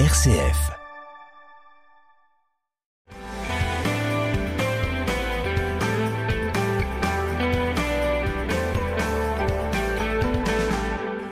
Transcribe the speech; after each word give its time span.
RCF. 0.00 0.72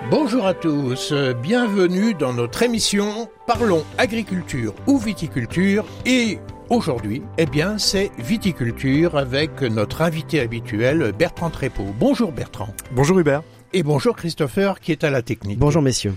Bonjour 0.09 0.47
à 0.47 0.55
tous, 0.55 1.13
bienvenue 1.43 2.15
dans 2.15 2.33
notre 2.33 2.63
émission 2.63 3.29
Parlons 3.49 3.85
agriculture 3.99 4.77
ou 4.87 4.97
viticulture 4.97 5.85
et 6.07 6.39
aujourd'hui, 6.71 7.25
eh 7.39 7.47
bien, 7.47 7.79
c'est 7.79 8.13
viticulture 8.17 9.19
avec 9.19 9.61
notre 9.63 10.03
invité 10.03 10.39
habituel 10.39 11.11
Bertrand 11.19 11.51
Trépeau. 11.51 11.87
Bonjour 11.99 12.31
Bertrand. 12.31 12.69
Bonjour 12.93 13.19
Hubert. 13.19 13.43
Et 13.73 13.83
bonjour 13.83 14.15
Christopher 14.15 14.79
qui 14.79 14.93
est 14.93 15.03
à 15.03 15.11
la 15.11 15.23
technique. 15.23 15.59
Bonjour 15.59 15.83
messieurs. 15.83 16.15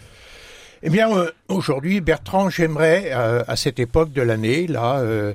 Eh 0.83 0.89
bien, 0.89 1.15
euh, 1.15 1.31
aujourd'hui, 1.47 2.01
Bertrand, 2.01 2.49
j'aimerais, 2.49 3.11
euh, 3.13 3.43
à 3.47 3.55
cette 3.55 3.79
époque 3.79 4.11
de 4.11 4.21
l'année, 4.21 4.67
là, 4.67 4.99
euh, 4.99 5.33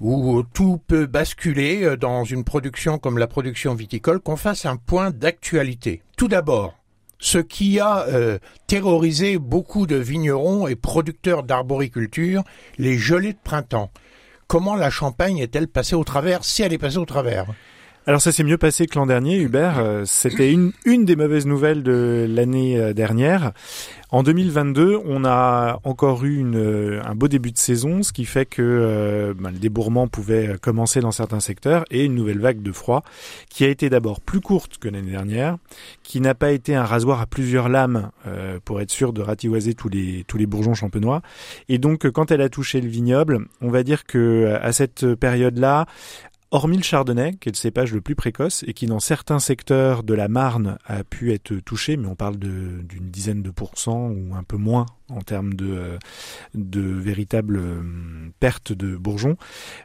où 0.00 0.42
tout 0.42 0.80
peut 0.86 1.06
basculer 1.06 1.96
dans 1.96 2.24
une 2.24 2.42
production 2.42 2.98
comme 2.98 3.18
la 3.18 3.28
production 3.28 3.74
viticole, 3.74 4.20
qu'on 4.20 4.36
fasse 4.36 4.66
un 4.66 4.76
point 4.76 5.10
d'actualité. 5.10 6.02
Tout 6.16 6.26
d'abord, 6.26 6.76
ce 7.20 7.38
qui 7.38 7.78
a 7.78 8.06
terrorisé 8.66 9.38
beaucoup 9.38 9.86
de 9.86 9.94
vignerons 9.94 10.66
et 10.66 10.74
producteurs 10.74 11.44
d'arboriculture, 11.44 12.42
les 12.78 12.98
gelées 12.98 13.34
de 13.34 13.38
printemps. 13.44 13.92
Comment 14.48 14.74
la 14.74 14.90
Champagne 14.90 15.38
est-elle 15.38 15.68
passée 15.68 15.94
au 15.94 16.02
travers, 16.02 16.42
si 16.42 16.64
elle 16.64 16.72
est 16.72 16.78
passée 16.78 16.98
au 16.98 17.06
travers? 17.06 17.46
Alors 18.04 18.20
ça 18.20 18.32
s'est 18.32 18.42
mieux 18.42 18.58
passé 18.58 18.88
que 18.88 18.98
l'an 18.98 19.06
dernier, 19.06 19.38
Hubert. 19.38 19.78
Euh, 19.78 20.02
C'était 20.06 20.50
une, 20.50 20.72
une 20.84 21.04
des 21.04 21.14
mauvaises 21.14 21.46
nouvelles 21.46 21.84
de 21.84 22.26
l'année 22.28 22.76
euh, 22.76 22.92
dernière. 22.92 23.52
En 24.10 24.24
2022, 24.24 24.98
on 25.04 25.24
a 25.24 25.78
encore 25.84 26.24
eu 26.24 26.36
une, 26.36 26.56
euh, 26.56 27.00
un 27.04 27.14
beau 27.14 27.28
début 27.28 27.52
de 27.52 27.58
saison, 27.58 28.02
ce 28.02 28.12
qui 28.12 28.24
fait 28.24 28.44
que 28.44 29.32
ben, 29.38 29.52
le 29.52 29.58
débourrement 29.58 30.08
pouvait 30.08 30.56
commencer 30.60 31.00
dans 31.00 31.12
certains 31.12 31.38
secteurs 31.38 31.84
et 31.92 32.04
une 32.04 32.16
nouvelle 32.16 32.40
vague 32.40 32.60
de 32.60 32.72
froid 32.72 33.04
qui 33.48 33.64
a 33.64 33.68
été 33.68 33.88
d'abord 33.88 34.20
plus 34.20 34.40
courte 34.40 34.78
que 34.78 34.88
l'année 34.88 35.12
dernière, 35.12 35.56
qui 36.02 36.20
n'a 36.20 36.34
pas 36.34 36.50
été 36.50 36.74
un 36.74 36.84
rasoir 36.84 37.20
à 37.20 37.26
plusieurs 37.26 37.68
lames 37.68 38.10
euh, 38.26 38.58
pour 38.64 38.80
être 38.80 38.90
sûr 38.90 39.12
de 39.12 39.22
rativoiser 39.22 39.74
tous 39.74 39.88
les 39.88 40.24
tous 40.26 40.36
les 40.36 40.46
bourgeons 40.46 40.74
champenois. 40.74 41.22
Et 41.68 41.78
donc 41.78 42.10
quand 42.10 42.32
elle 42.32 42.42
a 42.42 42.48
touché 42.48 42.80
le 42.80 42.88
vignoble, 42.88 43.46
on 43.60 43.70
va 43.70 43.84
dire 43.84 44.04
que 44.04 44.58
à 44.60 44.72
cette 44.72 45.14
période-là, 45.14 45.86
Hormis 46.54 46.76
le 46.76 46.82
chardonnay, 46.82 47.32
qui 47.40 47.48
est 47.48 47.52
le 47.52 47.56
cépage 47.56 47.94
le 47.94 48.02
plus 48.02 48.14
précoce 48.14 48.62
et 48.66 48.74
qui 48.74 48.84
dans 48.84 49.00
certains 49.00 49.38
secteurs 49.38 50.02
de 50.02 50.12
la 50.12 50.28
Marne 50.28 50.76
a 50.84 51.02
pu 51.02 51.32
être 51.32 51.54
touché, 51.60 51.96
mais 51.96 52.06
on 52.06 52.14
parle 52.14 52.36
d'une 52.36 53.10
dizaine 53.10 53.40
de 53.40 53.50
pourcents 53.50 54.10
ou 54.10 54.34
un 54.34 54.42
peu 54.42 54.58
moins 54.58 54.84
en 55.08 55.20
termes 55.20 55.54
de, 55.54 55.70
euh, 55.70 55.98
de 56.54 56.80
véritable 56.80 57.56
euh, 57.56 57.82
perte 58.40 58.72
de 58.72 58.96
bourgeons, 58.96 59.36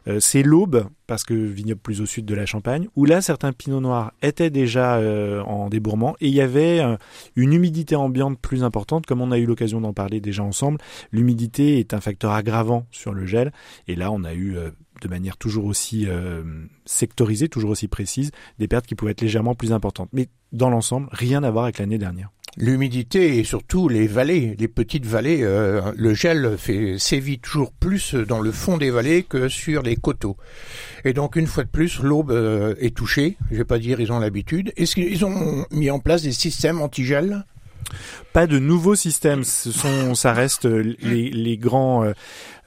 euh, 0.08 0.20
c'est 0.20 0.42
l'aube, 0.42 0.86
parce 1.06 1.24
que 1.24 1.34
vignoble 1.34 1.80
plus 1.80 2.00
au 2.02 2.06
sud 2.06 2.26
de 2.26 2.34
la 2.34 2.44
Champagne, 2.44 2.88
où 2.96 3.06
là 3.06 3.22
certains 3.22 3.52
pinots 3.52 3.80
noirs 3.80 4.12
étaient 4.20 4.50
déjà 4.50 5.00
en 5.46 5.70
débourrement 5.70 6.16
et 6.20 6.28
il 6.28 6.34
y 6.34 6.42
avait 6.42 6.80
une 7.34 7.54
humidité 7.54 7.96
ambiante 7.96 8.38
plus 8.38 8.62
importante, 8.62 9.06
comme 9.06 9.22
on 9.22 9.32
a 9.32 9.38
eu 9.38 9.46
l'occasion 9.46 9.80
d'en 9.80 9.94
parler 9.94 10.20
déjà 10.20 10.42
ensemble. 10.42 10.78
L'humidité 11.10 11.78
est 11.78 11.94
un 11.94 12.02
facteur 12.02 12.32
aggravant 12.32 12.86
sur 12.90 13.14
le 13.14 13.24
gel 13.24 13.52
et 13.86 13.96
là 13.96 14.12
on 14.12 14.22
a 14.22 14.34
eu 14.34 14.58
de 15.00 15.08
manière 15.08 15.36
toujours 15.36 15.64
aussi 15.64 16.06
euh, 16.08 16.42
sectorisée, 16.84 17.48
toujours 17.48 17.70
aussi 17.70 17.88
précise, 17.88 18.30
des 18.58 18.68
pertes 18.68 18.86
qui 18.86 18.94
pouvaient 18.94 19.12
être 19.12 19.20
légèrement 19.20 19.54
plus 19.54 19.72
importantes. 19.72 20.08
Mais 20.12 20.28
dans 20.52 20.70
l'ensemble, 20.70 21.08
rien 21.12 21.42
à 21.42 21.50
voir 21.50 21.64
avec 21.64 21.78
l'année 21.78 21.98
dernière. 21.98 22.30
L'humidité 22.56 23.38
et 23.38 23.44
surtout 23.44 23.88
les 23.88 24.08
vallées, 24.08 24.56
les 24.58 24.68
petites 24.68 25.06
vallées, 25.06 25.42
euh, 25.42 25.92
le 25.96 26.14
gel 26.14 26.56
fait 26.58 26.98
sévit 26.98 27.38
toujours 27.38 27.72
plus 27.72 28.14
dans 28.14 28.40
le 28.40 28.50
fond 28.50 28.78
des 28.78 28.90
vallées 28.90 29.22
que 29.22 29.48
sur 29.48 29.82
les 29.82 29.94
coteaux. 29.94 30.36
Et 31.04 31.12
donc 31.12 31.36
une 31.36 31.46
fois 31.46 31.62
de 31.62 31.68
plus, 31.68 32.00
l'aube 32.00 32.32
euh, 32.32 32.74
est 32.80 32.96
touchée. 32.96 33.36
Je 33.52 33.58
vais 33.58 33.64
pas 33.64 33.78
dire 33.78 34.00
ils 34.00 34.10
ont 34.10 34.18
l'habitude. 34.18 34.72
Est-ce 34.76 34.94
qu'ils 34.94 35.24
ont 35.24 35.66
mis 35.70 35.90
en 35.90 36.00
place 36.00 36.22
des 36.22 36.32
systèmes 36.32 36.80
anti-gel? 36.80 37.44
Pas 38.32 38.46
de 38.46 38.58
nouveaux 38.58 38.96
systèmes, 38.96 39.44
ce 39.44 39.70
sont, 39.70 40.14
ça 40.14 40.32
reste 40.32 40.66
les, 40.66 41.30
les 41.30 41.56
grands, 41.56 42.12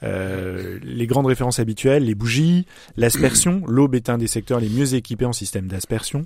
euh, 0.02 0.78
les 0.82 1.06
grandes 1.06 1.26
références 1.26 1.58
habituelles, 1.58 2.04
les 2.04 2.14
bougies, 2.14 2.66
l'aspersion. 2.96 3.62
L'aube 3.66 3.94
est 3.94 4.08
un 4.08 4.18
des 4.18 4.26
secteurs 4.26 4.60
les 4.60 4.68
mieux 4.68 4.94
équipés 4.94 5.24
en 5.24 5.32
système 5.32 5.66
d'aspersion. 5.66 6.24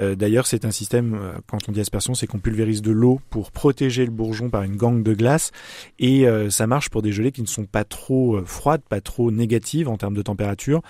Euh, 0.00 0.14
D'ailleurs, 0.14 0.46
c'est 0.46 0.64
un 0.64 0.70
système, 0.70 1.14
euh, 1.14 1.32
quand 1.46 1.68
on 1.68 1.72
dit 1.72 1.80
aspersion, 1.80 2.14
c'est 2.14 2.26
qu'on 2.26 2.38
pulvérise 2.38 2.82
de 2.82 2.92
l'eau 2.92 3.20
pour 3.30 3.50
protéger 3.50 4.04
le 4.04 4.10
bourgeon 4.10 4.50
par 4.50 4.62
une 4.62 4.76
gangue 4.76 5.02
de 5.02 5.14
glace, 5.14 5.52
et 5.98 6.26
euh, 6.26 6.50
ça 6.50 6.66
marche 6.66 6.90
pour 6.90 7.02
des 7.02 7.12
gelées 7.12 7.32
qui 7.32 7.42
ne 7.42 7.46
sont 7.46 7.64
pas 7.64 7.84
trop 7.84 8.42
froides, 8.44 8.82
pas 8.88 9.00
trop 9.00 9.30
négatives 9.30 9.88
en 9.88 9.96
termes 9.96 10.14
de 10.14 10.22
température, 10.22 10.82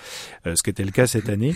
ce 0.45 0.63
qui 0.63 0.71
était 0.71 0.85
le 0.85 0.91
cas 0.91 1.07
cette 1.07 1.29
année. 1.29 1.55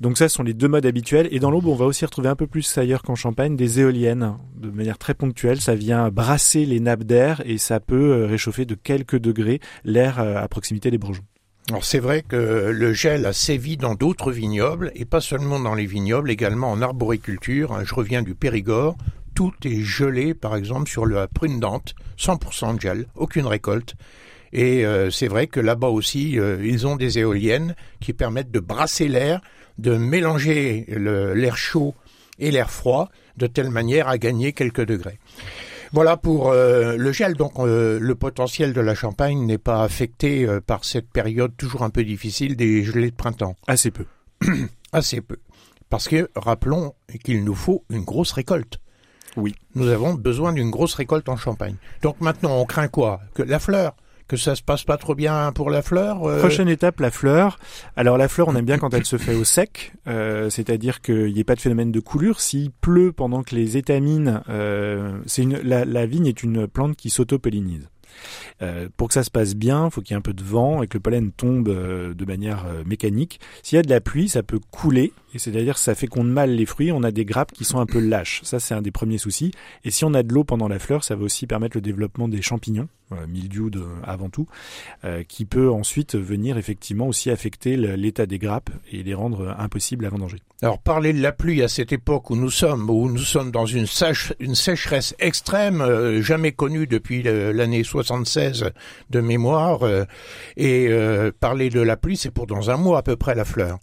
Donc 0.00 0.18
ça, 0.18 0.28
ce 0.28 0.36
sont 0.36 0.42
les 0.42 0.52
deux 0.52 0.68
modes 0.68 0.84
habituels. 0.84 1.28
Et 1.30 1.38
dans 1.38 1.50
l'aube, 1.50 1.66
on 1.66 1.74
va 1.74 1.86
aussi 1.86 2.04
retrouver 2.04 2.28
un 2.28 2.36
peu 2.36 2.46
plus 2.46 2.76
ailleurs 2.76 3.02
qu'en 3.02 3.14
Champagne 3.14 3.56
des 3.56 3.80
éoliennes 3.80 4.34
de 4.56 4.70
manière 4.70 4.98
très 4.98 5.14
ponctuelle. 5.14 5.60
Ça 5.60 5.74
vient 5.74 6.10
brasser 6.10 6.66
les 6.66 6.80
nappes 6.80 7.04
d'air 7.04 7.42
et 7.46 7.56
ça 7.56 7.80
peut 7.80 8.24
réchauffer 8.24 8.66
de 8.66 8.74
quelques 8.74 9.18
degrés 9.18 9.60
l'air 9.84 10.15
euh, 10.20 10.42
à 10.42 10.48
proximité 10.48 10.90
des 10.90 10.98
bourgeons. 10.98 11.24
Alors 11.68 11.84
c'est 11.84 11.98
vrai 11.98 12.22
que 12.22 12.70
le 12.72 12.92
gel 12.92 13.26
a 13.26 13.32
sévi 13.32 13.76
dans 13.76 13.94
d'autres 13.94 14.30
vignobles 14.30 14.92
et 14.94 15.04
pas 15.04 15.20
seulement 15.20 15.58
dans 15.58 15.74
les 15.74 15.86
vignobles, 15.86 16.30
également 16.30 16.70
en 16.70 16.80
arboriculture. 16.80 17.84
Je 17.84 17.94
reviens 17.94 18.22
du 18.22 18.34
Périgord. 18.36 18.96
Tout 19.34 19.52
est 19.64 19.80
gelé, 19.80 20.32
par 20.32 20.54
exemple, 20.54 20.88
sur 20.88 21.06
la 21.06 21.26
prune 21.26 21.58
dente, 21.58 21.94
100% 22.18 22.76
de 22.76 22.80
gel, 22.80 23.06
aucune 23.16 23.46
récolte. 23.46 23.94
Et 24.52 24.86
euh, 24.86 25.10
c'est 25.10 25.26
vrai 25.26 25.48
que 25.48 25.60
là-bas 25.60 25.88
aussi, 25.88 26.38
euh, 26.38 26.64
ils 26.64 26.86
ont 26.86 26.96
des 26.96 27.18
éoliennes 27.18 27.74
qui 28.00 28.12
permettent 28.12 28.52
de 28.52 28.60
brasser 28.60 29.08
l'air, 29.08 29.40
de 29.78 29.96
mélanger 29.96 30.86
l'air 30.88 31.56
chaud 31.56 31.94
et 32.38 32.50
l'air 32.50 32.70
froid, 32.70 33.10
de 33.36 33.46
telle 33.46 33.70
manière 33.70 34.08
à 34.08 34.18
gagner 34.18 34.52
quelques 34.52 34.86
degrés. 34.86 35.18
Voilà 35.92 36.16
pour 36.16 36.50
euh, 36.50 36.96
le 36.96 37.12
gel. 37.12 37.34
Donc 37.34 37.52
euh, 37.58 37.98
le 38.00 38.14
potentiel 38.14 38.72
de 38.72 38.80
la 38.80 38.94
Champagne 38.94 39.44
n'est 39.44 39.58
pas 39.58 39.82
affecté 39.82 40.46
euh, 40.46 40.60
par 40.60 40.84
cette 40.84 41.10
période 41.10 41.56
toujours 41.56 41.82
un 41.82 41.90
peu 41.90 42.04
difficile 42.04 42.56
des 42.56 42.84
gelées 42.84 43.10
de 43.10 43.16
printemps. 43.16 43.56
Assez 43.66 43.90
peu. 43.90 44.06
Assez 44.92 45.20
peu. 45.20 45.36
Parce 45.88 46.08
que 46.08 46.30
rappelons 46.34 46.94
qu'il 47.24 47.44
nous 47.44 47.54
faut 47.54 47.84
une 47.90 48.04
grosse 48.04 48.32
récolte. 48.32 48.80
Oui. 49.36 49.54
Nous 49.74 49.88
avons 49.88 50.14
besoin 50.14 50.52
d'une 50.52 50.70
grosse 50.70 50.94
récolte 50.94 51.28
en 51.28 51.36
Champagne. 51.36 51.76
Donc 52.02 52.20
maintenant 52.20 52.56
on 52.58 52.64
craint 52.64 52.88
quoi? 52.88 53.20
Que 53.34 53.42
la 53.42 53.58
fleur 53.58 53.94
que 54.28 54.36
ça 54.36 54.56
se 54.56 54.62
passe 54.62 54.84
pas 54.84 54.96
trop 54.96 55.14
bien 55.14 55.52
pour 55.52 55.70
la 55.70 55.82
fleur 55.82 56.24
euh, 56.24 56.40
Prochaine 56.40 56.68
étape, 56.68 57.00
la 57.00 57.10
fleur. 57.10 57.58
Alors 57.96 58.18
la 58.18 58.28
fleur, 58.28 58.48
on 58.48 58.56
aime 58.56 58.64
bien 58.64 58.78
quand 58.78 58.92
elle 58.94 59.04
se 59.04 59.18
fait 59.18 59.34
au 59.34 59.44
sec, 59.44 59.92
euh, 60.06 60.50
c'est-à-dire 60.50 61.00
qu'il 61.00 61.32
n'y 61.32 61.40
ait 61.40 61.44
pas 61.44 61.54
de 61.54 61.60
phénomène 61.60 61.92
de 61.92 62.00
coulure. 62.00 62.40
S'il 62.40 62.70
pleut 62.70 63.12
pendant 63.12 63.42
que 63.42 63.54
les 63.54 63.76
étamines, 63.76 64.42
euh, 64.48 65.18
c'est 65.26 65.42
une, 65.42 65.58
la, 65.58 66.06
vigne 66.06 66.26
est 66.26 66.42
une 66.42 66.66
plante 66.66 66.96
qui 66.96 67.10
s'auto-pollinise. 67.10 67.88
Euh, 68.62 68.88
pour 68.96 69.08
que 69.08 69.14
ça 69.14 69.22
se 69.22 69.30
passe 69.30 69.54
bien, 69.54 69.86
il 69.86 69.90
faut 69.90 70.00
qu'il 70.00 70.12
y 70.12 70.14
ait 70.14 70.18
un 70.18 70.22
peu 70.22 70.32
de 70.32 70.42
vent 70.42 70.82
et 70.82 70.86
que 70.86 70.96
le 70.96 71.02
pollen 71.02 71.32
tombe 71.32 71.68
de 71.68 72.24
manière 72.24 72.64
mécanique. 72.86 73.40
S'il 73.62 73.76
y 73.76 73.78
a 73.78 73.82
de 73.82 73.90
la 73.90 74.00
pluie, 74.00 74.28
ça 74.28 74.42
peut 74.42 74.60
couler, 74.70 75.12
c'est-à-dire 75.38 75.78
ça 75.78 75.94
féconde 75.94 76.30
mal 76.30 76.50
les 76.50 76.66
fruits. 76.66 76.92
On 76.92 77.02
a 77.02 77.10
des 77.10 77.24
grappes 77.24 77.52
qui 77.52 77.64
sont 77.64 77.78
un 77.78 77.86
peu 77.86 77.98
lâches. 78.00 78.40
Ça, 78.44 78.60
c'est 78.60 78.74
un 78.74 78.82
des 78.82 78.90
premiers 78.90 79.18
soucis. 79.18 79.50
Et 79.84 79.90
si 79.90 80.04
on 80.04 80.14
a 80.14 80.22
de 80.22 80.32
l'eau 80.32 80.44
pendant 80.44 80.68
la 80.68 80.78
fleur, 80.78 81.04
ça 81.04 81.16
va 81.16 81.24
aussi 81.24 81.46
permettre 81.46 81.76
le 81.76 81.80
développement 81.80 82.28
des 82.28 82.42
champignons, 82.42 82.88
euh, 83.12 83.26
mildiou 83.28 83.70
de- 83.70 83.84
avant 84.04 84.28
tout, 84.28 84.46
euh, 85.04 85.22
qui 85.22 85.44
peut 85.44 85.70
ensuite 85.70 86.16
venir 86.16 86.58
effectivement 86.58 87.06
aussi 87.06 87.30
affecter 87.30 87.76
l'état 87.76 88.26
des 88.26 88.38
grappes 88.38 88.70
et 88.90 89.02
les 89.02 89.14
rendre 89.14 89.40
euh, 89.48 89.52
impossibles 89.58 90.06
à 90.06 90.08
vendanger. 90.08 90.38
Alors 90.62 90.78
parler 90.78 91.12
de 91.12 91.20
la 91.20 91.32
pluie 91.32 91.62
à 91.62 91.68
cette 91.68 91.92
époque 91.92 92.30
où 92.30 92.36
nous 92.36 92.50
sommes, 92.50 92.88
où 92.88 93.10
nous 93.10 93.18
sommes 93.18 93.50
dans 93.50 93.66
une, 93.66 93.86
sécheresse 93.86 95.14
extrême, 95.18 95.80
euh, 95.82 96.22
jamais 96.22 96.52
connue 96.52 96.86
depuis 96.86 97.22
l'année 97.22 97.84
76 97.84 98.64
de 99.10 99.20
mémoire, 99.20 99.82
euh, 99.82 100.04
et 100.56 100.86
euh, 100.88 101.30
parler 101.38 101.68
de 101.68 101.80
la 101.80 101.96
pluie, 101.96 102.16
c'est 102.16 102.30
pour 102.30 102.46
dans 102.46 102.70
un 102.70 102.76
mois 102.76 102.98
à 102.98 103.02
peu 103.02 103.16
près 103.16 103.34
la 103.34 103.44
fleur. 103.44 103.78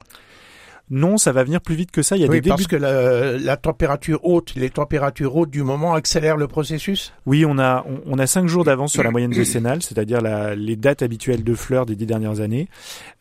Non, 0.89 1.17
ça 1.17 1.31
va 1.31 1.43
venir 1.43 1.61
plus 1.61 1.75
vite 1.75 1.91
que 1.91 2.01
ça. 2.01 2.17
Il 2.17 2.21
y 2.21 2.25
a 2.25 2.27
oui, 2.27 2.41
des 2.41 2.49
parce 2.49 2.61
débuts. 2.61 2.69
que 2.71 2.75
la, 2.75 3.37
la 3.37 3.57
température 3.57 4.19
haute, 4.25 4.53
les 4.55 4.69
températures 4.69 5.35
hautes 5.35 5.49
du 5.49 5.63
moment 5.63 5.93
accélèrent 5.93 6.37
le 6.37 6.47
processus. 6.47 7.13
Oui, 7.25 7.45
on 7.47 7.57
a 7.57 7.85
on, 7.87 8.01
on 8.05 8.19
a 8.19 8.27
cinq 8.27 8.47
jours 8.47 8.63
d'avance 8.63 8.91
sur 8.91 9.01
la 9.01 9.09
moyenne 9.11 9.31
décennale, 9.31 9.81
c'est-à-dire 9.81 10.19
les 10.21 10.75
dates 10.75 11.01
habituelles 11.01 11.43
de 11.43 11.55
fleurs 11.55 11.85
des 11.85 11.95
dix 11.95 12.05
dernières 12.05 12.41
années. 12.41 12.67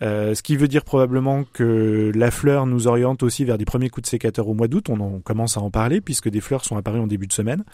Euh, 0.03 0.35
ce 0.35 0.43
qui 0.43 0.57
veut 0.57 0.69
dire 0.69 0.85
probablement 0.85 1.45
que 1.53 2.11
la 2.15 2.31
fleur 2.31 2.67
nous 2.67 2.89
oriente 2.89 3.23
aussi 3.23 3.45
vers 3.45 3.59
des 3.59 3.65
premiers 3.65 3.91
coups 3.91 4.05
de 4.05 4.11
sécateur 4.11 4.49
au 4.49 4.55
mois 4.55 4.69
d'août. 4.69 4.89
On 4.91 5.01
en 5.01 5.21
commence 5.21 5.57
à 5.57 5.61
en 5.61 5.71
parler 5.71 6.01
puisque 6.01 6.29
des 6.29 6.41
fleurs 6.41 6.65
sont 6.65 6.77
apparues 6.77 7.01
en 7.01 7.07
début 7.07 7.27
de 7.29 7.33
semaine 7.33 7.65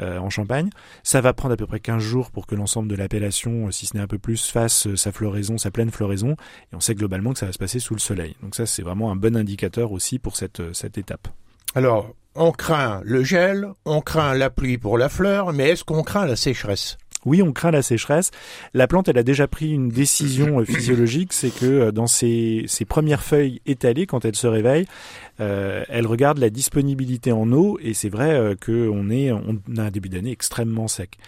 euh, 0.00 0.18
en 0.18 0.30
Champagne. 0.30 0.70
Ça 1.02 1.20
va 1.20 1.34
prendre 1.34 1.52
à 1.54 1.56
peu 1.56 1.66
près 1.66 1.80
15 1.80 2.02
jours 2.02 2.30
pour 2.30 2.46
que 2.46 2.54
l'ensemble 2.54 2.88
de 2.88 2.96
l'appellation, 2.96 3.66
euh, 3.66 3.70
si 3.70 3.86
ce 3.86 3.96
n'est 3.96 4.02
un 4.02 4.06
peu 4.08 4.18
plus, 4.18 4.50
fasse 4.50 4.94
sa 4.94 5.12
floraison, 5.12 5.58
sa 5.58 5.70
pleine 5.70 5.90
floraison. 5.90 6.32
Et 6.72 6.76
on 6.76 6.80
sait 6.80 6.94
globalement 6.94 7.32
que 7.32 7.38
ça 7.38 7.46
va 7.46 7.52
se 7.52 7.58
passer 7.58 7.78
sous 7.78 7.94
le 7.94 8.00
soleil. 8.00 8.34
Donc 8.42 8.54
ça, 8.54 8.64
c'est 8.66 8.82
vraiment 8.82 9.12
un 9.12 9.16
bon 9.16 9.25
indicateur 9.34 9.90
aussi 9.92 10.18
pour 10.18 10.36
cette, 10.36 10.60
euh, 10.60 10.72
cette 10.72 10.98
étape. 10.98 11.28
Alors, 11.74 12.14
on 12.34 12.52
craint 12.52 13.00
le 13.04 13.24
gel, 13.24 13.68
on 13.84 14.00
craint 14.00 14.34
la 14.34 14.50
pluie 14.50 14.78
pour 14.78 14.98
la 14.98 15.08
fleur, 15.08 15.52
mais 15.52 15.70
est-ce 15.70 15.84
qu'on 15.84 16.02
craint 16.02 16.26
la 16.26 16.36
sécheresse? 16.36 16.98
Oui, 17.26 17.42
on 17.42 17.52
craint 17.52 17.72
la 17.72 17.82
sécheresse. 17.82 18.30
La 18.72 18.86
plante, 18.86 19.08
elle 19.08 19.18
a 19.18 19.24
déjà 19.24 19.48
pris 19.48 19.72
une 19.72 19.88
décision 19.88 20.60
euh, 20.60 20.64
physiologique, 20.64 21.32
c'est 21.32 21.50
que 21.50 21.66
euh, 21.66 21.92
dans 21.92 22.06
ses, 22.06 22.66
premières 22.88 23.22
feuilles 23.22 23.60
étalées, 23.66 24.06
quand 24.06 24.24
elle 24.24 24.36
se 24.36 24.46
réveille, 24.46 24.86
euh, 25.40 25.84
elle 25.88 26.06
regarde 26.06 26.38
la 26.38 26.50
disponibilité 26.50 27.32
en 27.32 27.50
eau 27.52 27.78
et 27.82 27.94
c'est 27.94 28.08
vrai 28.08 28.56
qu'on 28.64 29.10
est, 29.10 29.32
on 29.32 29.58
a 29.76 29.82
un 29.82 29.90
début 29.90 30.08
d'année 30.08 30.30
extrêmement 30.30 30.86
sec. 30.86 31.18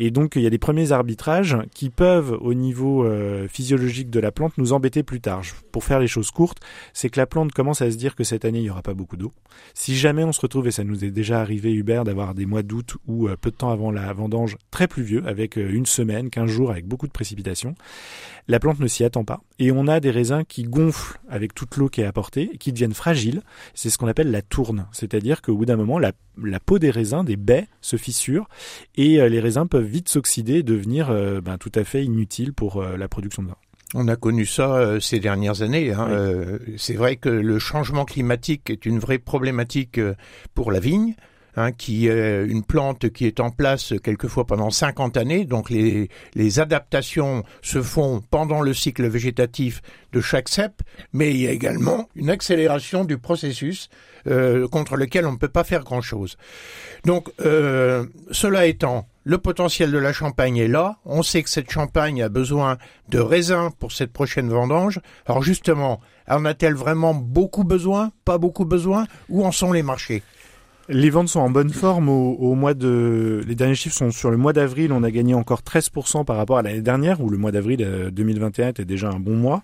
Et 0.00 0.10
donc 0.10 0.32
il 0.34 0.42
y 0.42 0.46
a 0.46 0.50
des 0.50 0.58
premiers 0.58 0.90
arbitrages 0.90 1.56
qui 1.72 1.88
peuvent, 1.88 2.36
au 2.40 2.52
niveau 2.52 3.08
physiologique 3.48 4.10
de 4.10 4.20
la 4.20 4.32
plante, 4.32 4.58
nous 4.58 4.72
embêter 4.72 5.02
plus 5.02 5.20
tard. 5.20 5.42
Pour 5.72 5.84
faire 5.84 6.00
les 6.00 6.08
choses 6.08 6.30
courtes, 6.30 6.58
c'est 6.92 7.08
que 7.08 7.18
la 7.18 7.26
plante 7.26 7.52
commence 7.52 7.80
à 7.80 7.90
se 7.90 7.96
dire 7.96 8.16
que 8.16 8.24
cette 8.24 8.44
année 8.44 8.58
il 8.58 8.64
n'y 8.64 8.70
aura 8.70 8.82
pas 8.82 8.94
beaucoup 8.94 9.16
d'eau. 9.16 9.32
Si 9.72 9.96
jamais 9.96 10.24
on 10.24 10.32
se 10.32 10.40
retrouve, 10.40 10.66
et 10.66 10.72
ça 10.72 10.84
nous 10.84 11.04
est 11.04 11.10
déjà 11.10 11.40
arrivé 11.40 11.72
Hubert, 11.72 12.04
d'avoir 12.04 12.34
des 12.34 12.46
mois 12.46 12.62
d'août 12.62 12.96
ou 13.06 13.28
peu 13.40 13.50
de 13.50 13.56
temps 13.56 13.70
avant 13.70 13.92
la 13.92 14.12
vendange 14.12 14.56
très 14.70 14.88
pluvieux, 14.88 15.22
avec 15.26 15.43
une 15.56 15.86
semaine, 15.86 16.30
quinze 16.30 16.50
jours, 16.50 16.70
avec 16.70 16.86
beaucoup 16.86 17.06
de 17.06 17.12
précipitations, 17.12 17.74
la 18.48 18.60
plante 18.60 18.80
ne 18.80 18.86
s'y 18.86 19.04
attend 19.04 19.24
pas. 19.24 19.40
Et 19.58 19.72
on 19.72 19.86
a 19.86 20.00
des 20.00 20.10
raisins 20.10 20.42
qui 20.46 20.64
gonflent 20.64 21.18
avec 21.28 21.54
toute 21.54 21.76
l'eau 21.76 21.88
qui 21.88 22.02
est 22.02 22.06
apportée, 22.06 22.50
qui 22.58 22.72
deviennent 22.72 22.94
fragiles. 22.94 23.42
C'est 23.74 23.90
ce 23.90 23.98
qu'on 23.98 24.06
appelle 24.06 24.30
la 24.30 24.42
tourne. 24.42 24.86
C'est-à-dire 24.92 25.40
qu'au 25.40 25.56
bout 25.56 25.64
d'un 25.64 25.76
moment, 25.76 25.98
la, 25.98 26.12
peau 26.60 26.78
des 26.78 26.90
raisins, 26.90 27.24
des 27.24 27.36
baies, 27.36 27.66
se 27.80 27.96
fissure 27.96 28.48
et 28.96 29.20
euh, 29.20 29.28
les 29.28 29.40
raisins 29.40 29.66
peuvent 29.68 29.84
vite 29.84 30.08
s'oxyder 30.08 30.56
et 30.56 30.62
devenir 30.62 31.10
euh, 31.10 31.40
ben, 31.40 31.58
tout 31.58 31.72
à 31.74 31.84
fait 31.84 32.04
inutiles 32.04 32.52
pour 32.52 32.82
euh, 32.82 32.96
la 32.96 33.08
production 33.08 33.42
de 33.42 33.48
vin. 33.48 33.56
On 33.94 34.08
a 34.08 34.16
connu 34.16 34.44
ça 34.44 34.98
ces 35.00 35.20
dernières 35.20 35.62
années. 35.62 35.92
Hein. 35.92 36.08
c'est 36.76 36.94
vrai 36.94 37.14
que 37.14 37.28
le 37.28 37.60
changement 37.60 38.04
climatique 38.04 38.68
est 38.68 38.86
une 38.86 38.98
vraie 38.98 39.18
problématique 39.18 40.00
pour 40.52 40.72
la 40.72 40.80
vigne. 40.80 41.14
Hein, 41.56 41.70
qui 41.70 42.08
est 42.08 42.44
une 42.46 42.64
plante 42.64 43.10
qui 43.10 43.26
est 43.26 43.38
en 43.38 43.50
place 43.50 43.94
quelquefois 44.02 44.44
pendant 44.44 44.70
50 44.70 45.16
années. 45.16 45.44
Donc 45.44 45.70
les, 45.70 46.08
les 46.34 46.58
adaptations 46.58 47.44
se 47.62 47.80
font 47.80 48.22
pendant 48.28 48.60
le 48.60 48.74
cycle 48.74 49.06
végétatif 49.06 49.80
de 50.12 50.20
chaque 50.20 50.48
cep, 50.48 50.82
mais 51.12 51.30
il 51.30 51.36
y 51.36 51.46
a 51.46 51.52
également 51.52 52.08
une 52.16 52.28
accélération 52.28 53.04
du 53.04 53.18
processus 53.18 53.88
euh, 54.26 54.66
contre 54.68 54.96
lequel 54.96 55.26
on 55.26 55.32
ne 55.32 55.36
peut 55.36 55.48
pas 55.48 55.64
faire 55.64 55.84
grand-chose. 55.84 56.38
Donc 57.04 57.30
euh, 57.44 58.06
cela 58.30 58.66
étant, 58.66 59.06
le 59.22 59.38
potentiel 59.38 59.92
de 59.92 59.98
la 59.98 60.12
Champagne 60.12 60.56
est 60.56 60.68
là. 60.68 60.96
On 61.04 61.22
sait 61.22 61.42
que 61.42 61.50
cette 61.50 61.70
Champagne 61.70 62.22
a 62.22 62.28
besoin 62.28 62.78
de 63.10 63.18
raisins 63.18 63.70
pour 63.78 63.92
cette 63.92 64.12
prochaine 64.12 64.48
vendange. 64.48 65.00
Alors 65.26 65.42
justement, 65.42 66.00
en 66.28 66.44
a-t-elle 66.46 66.74
vraiment 66.74 67.14
beaucoup 67.14 67.64
besoin? 67.64 68.10
Pas 68.24 68.38
beaucoup 68.38 68.64
besoin? 68.64 69.06
Où 69.28 69.44
en 69.44 69.52
sont 69.52 69.72
les 69.72 69.82
marchés? 69.82 70.22
Les 70.88 71.10
ventes 71.10 71.28
sont 71.28 71.40
en 71.40 71.50
bonne 71.50 71.70
forme 71.70 72.08
au, 72.08 72.54
mois 72.54 72.74
de. 72.74 73.42
Les 73.46 73.54
derniers 73.54 73.74
chiffres 73.74 73.96
sont 73.96 74.10
sur 74.10 74.30
le 74.30 74.36
mois 74.36 74.52
d'avril. 74.52 74.92
On 74.92 75.02
a 75.02 75.10
gagné 75.10 75.34
encore 75.34 75.62
13% 75.62 76.24
par 76.24 76.36
rapport 76.36 76.58
à 76.58 76.62
l'année 76.62 76.82
dernière, 76.82 77.20
où 77.20 77.30
le 77.30 77.38
mois 77.38 77.52
d'avril 77.52 78.10
2021 78.12 78.66
euh, 78.66 78.70
était 78.70 78.84
déjà 78.84 79.08
un 79.08 79.18
bon 79.18 79.36
mois. 79.36 79.62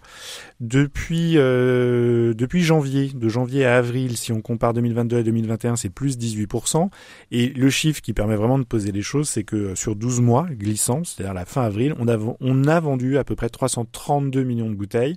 Depuis 0.60 1.34
euh, 1.36 2.32
depuis 2.34 2.62
janvier, 2.62 3.10
de 3.14 3.28
janvier 3.28 3.66
à 3.66 3.76
avril, 3.76 4.16
si 4.16 4.32
on 4.32 4.40
compare 4.40 4.72
2022 4.72 5.18
à 5.18 5.22
2021, 5.22 5.76
c'est 5.76 5.90
plus 5.90 6.16
18%. 6.18 6.88
Et 7.32 7.48
le 7.48 7.70
chiffre 7.70 8.00
qui 8.00 8.12
permet 8.12 8.36
vraiment 8.36 8.58
de 8.58 8.64
poser 8.64 8.92
les 8.92 9.02
choses, 9.02 9.28
c'est 9.28 9.44
que 9.44 9.74
sur 9.74 9.96
12 9.96 10.20
mois 10.20 10.46
glissants, 10.50 11.04
c'est-à-dire 11.04 11.34
la 11.34 11.44
fin 11.44 11.62
avril, 11.62 11.94
on 11.98 12.08
a 12.08 12.16
on 12.40 12.64
a 12.64 12.80
vendu 12.80 13.18
à 13.18 13.24
peu 13.24 13.34
près 13.36 13.50
332 13.50 14.42
millions 14.42 14.70
de 14.70 14.74
bouteilles. 14.74 15.16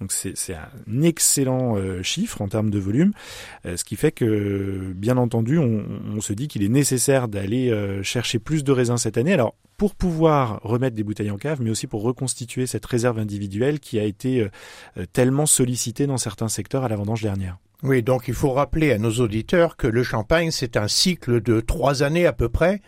Donc 0.00 0.12
c'est 0.12 0.34
un 0.54 1.02
excellent 1.02 1.76
euh, 1.76 2.02
chiffre 2.02 2.42
en 2.42 2.48
termes 2.48 2.70
de 2.70 2.78
volume, 2.78 3.12
euh, 3.64 3.76
ce 3.76 3.84
qui 3.84 3.96
fait 3.96 4.12
que, 4.12 4.92
bien 4.94 5.16
entendu, 5.16 5.58
on, 5.58 6.20
se 6.20 6.32
dit 6.32 6.48
qu'il 6.48 6.62
est 6.62 6.68
nécessaire 6.68 7.28
d'aller 7.28 7.70
euh, 7.70 8.02
chercher 8.02 8.38
plus 8.38 8.64
de 8.64 8.72
raisins 8.72 8.98
cette 8.98 9.16
année. 9.16 9.32
Alors 9.32 9.54
pour 9.76 9.94
pouvoir 9.94 10.60
remettre 10.62 10.96
des 10.96 11.04
bouteilles 11.04 11.30
en 11.30 11.36
cave, 11.36 11.60
mais 11.60 11.70
aussi 11.70 11.86
pour 11.86 12.02
reconstituer 12.02 12.66
cette 12.66 12.86
réserve 12.86 13.18
individuelle 13.18 13.78
qui 13.78 13.98
a 13.98 14.04
été 14.04 14.48
tellement 15.12 15.44
sollicitée 15.44 16.06
dans 16.06 16.16
certains 16.16 16.48
secteurs 16.48 16.82
à 16.84 16.88
la 16.88 16.96
vendange 16.96 17.20
dernière. 17.20 17.58
Oui, 17.82 18.02
donc 18.02 18.26
il 18.26 18.32
faut 18.32 18.52
rappeler 18.52 18.92
à 18.92 18.98
nos 18.98 19.12
auditeurs 19.12 19.76
que 19.76 19.86
le 19.86 20.02
champagne, 20.02 20.50
c'est 20.50 20.78
un 20.78 20.88
cycle 20.88 21.42
de 21.42 21.60
trois 21.60 22.02
années 22.02 22.26
à 22.26 22.32
peu 22.32 22.48
près, 22.48 22.80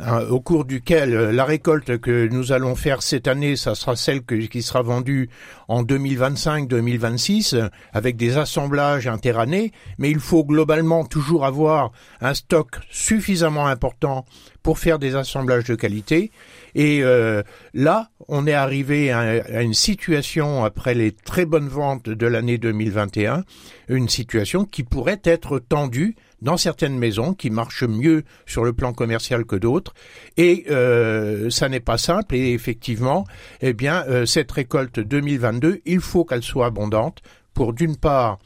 hein, 0.00 0.22
au 0.28 0.40
cours 0.40 0.64
duquel 0.64 1.14
euh, 1.14 1.32
la 1.32 1.44
récolte 1.44 1.98
que 1.98 2.26
nous 2.26 2.50
allons 2.50 2.74
faire 2.74 3.00
cette 3.02 3.28
année, 3.28 3.54
ça 3.54 3.76
sera 3.76 3.94
celle 3.94 4.24
qui 4.24 4.62
sera 4.62 4.82
vendue 4.82 5.30
en 5.68 5.84
2025-2026, 5.84 7.70
avec 7.92 8.16
des 8.16 8.36
assemblages 8.36 9.06
interannés, 9.06 9.70
mais 9.98 10.10
il 10.10 10.18
faut 10.18 10.44
globalement 10.44 11.04
toujours 11.04 11.44
avoir 11.44 11.92
un 12.20 12.34
stock 12.34 12.80
suffisamment 12.90 13.68
important 13.68 14.24
pour 14.64 14.78
faire 14.78 14.98
des 14.98 15.14
assemblages 15.14 15.64
de 15.64 15.74
qualité. 15.76 16.32
Et 16.74 17.04
euh, 17.04 17.42
là, 17.74 18.08
on 18.28 18.46
est 18.46 18.54
arrivé 18.54 19.12
à, 19.12 19.62
une 19.62 19.74
situation, 19.74 20.64
après 20.64 20.94
les 20.94 21.12
très 21.12 21.44
bonnes 21.44 21.68
ventes 21.68 22.08
de 22.08 22.26
l'année 22.26 22.56
2021, 22.56 23.44
une 23.88 24.08
situation 24.08 24.64
qui 24.64 24.82
pourrait 24.82 25.20
être 25.22 25.58
tendue 25.58 26.16
dans 26.40 26.56
certaines 26.56 26.96
maisons 26.98 27.34
qui 27.34 27.50
marchent 27.50 27.84
mieux 27.84 28.24
sur 28.46 28.64
le 28.64 28.72
plan 28.72 28.94
commercial 28.94 29.44
que 29.44 29.56
d'autres 29.56 29.92
et 30.36 30.64
euh, 30.70 31.48
ça 31.50 31.68
n'est 31.68 31.80
pas 31.80 31.96
simple 31.96 32.34
et 32.34 32.52
effectivement 32.52 33.24
eh 33.62 33.72
bien 33.72 34.04
euh, 34.08 34.26
cette 34.26 34.52
récolte 34.52 35.00
2022 35.00 35.80
il 35.86 36.00
faut 36.00 36.24
qu'elle 36.24 36.42
soit 36.42 36.66
abondante 36.66 37.22
pour 37.54 37.72
d'une 37.72 37.96
part 37.96 38.38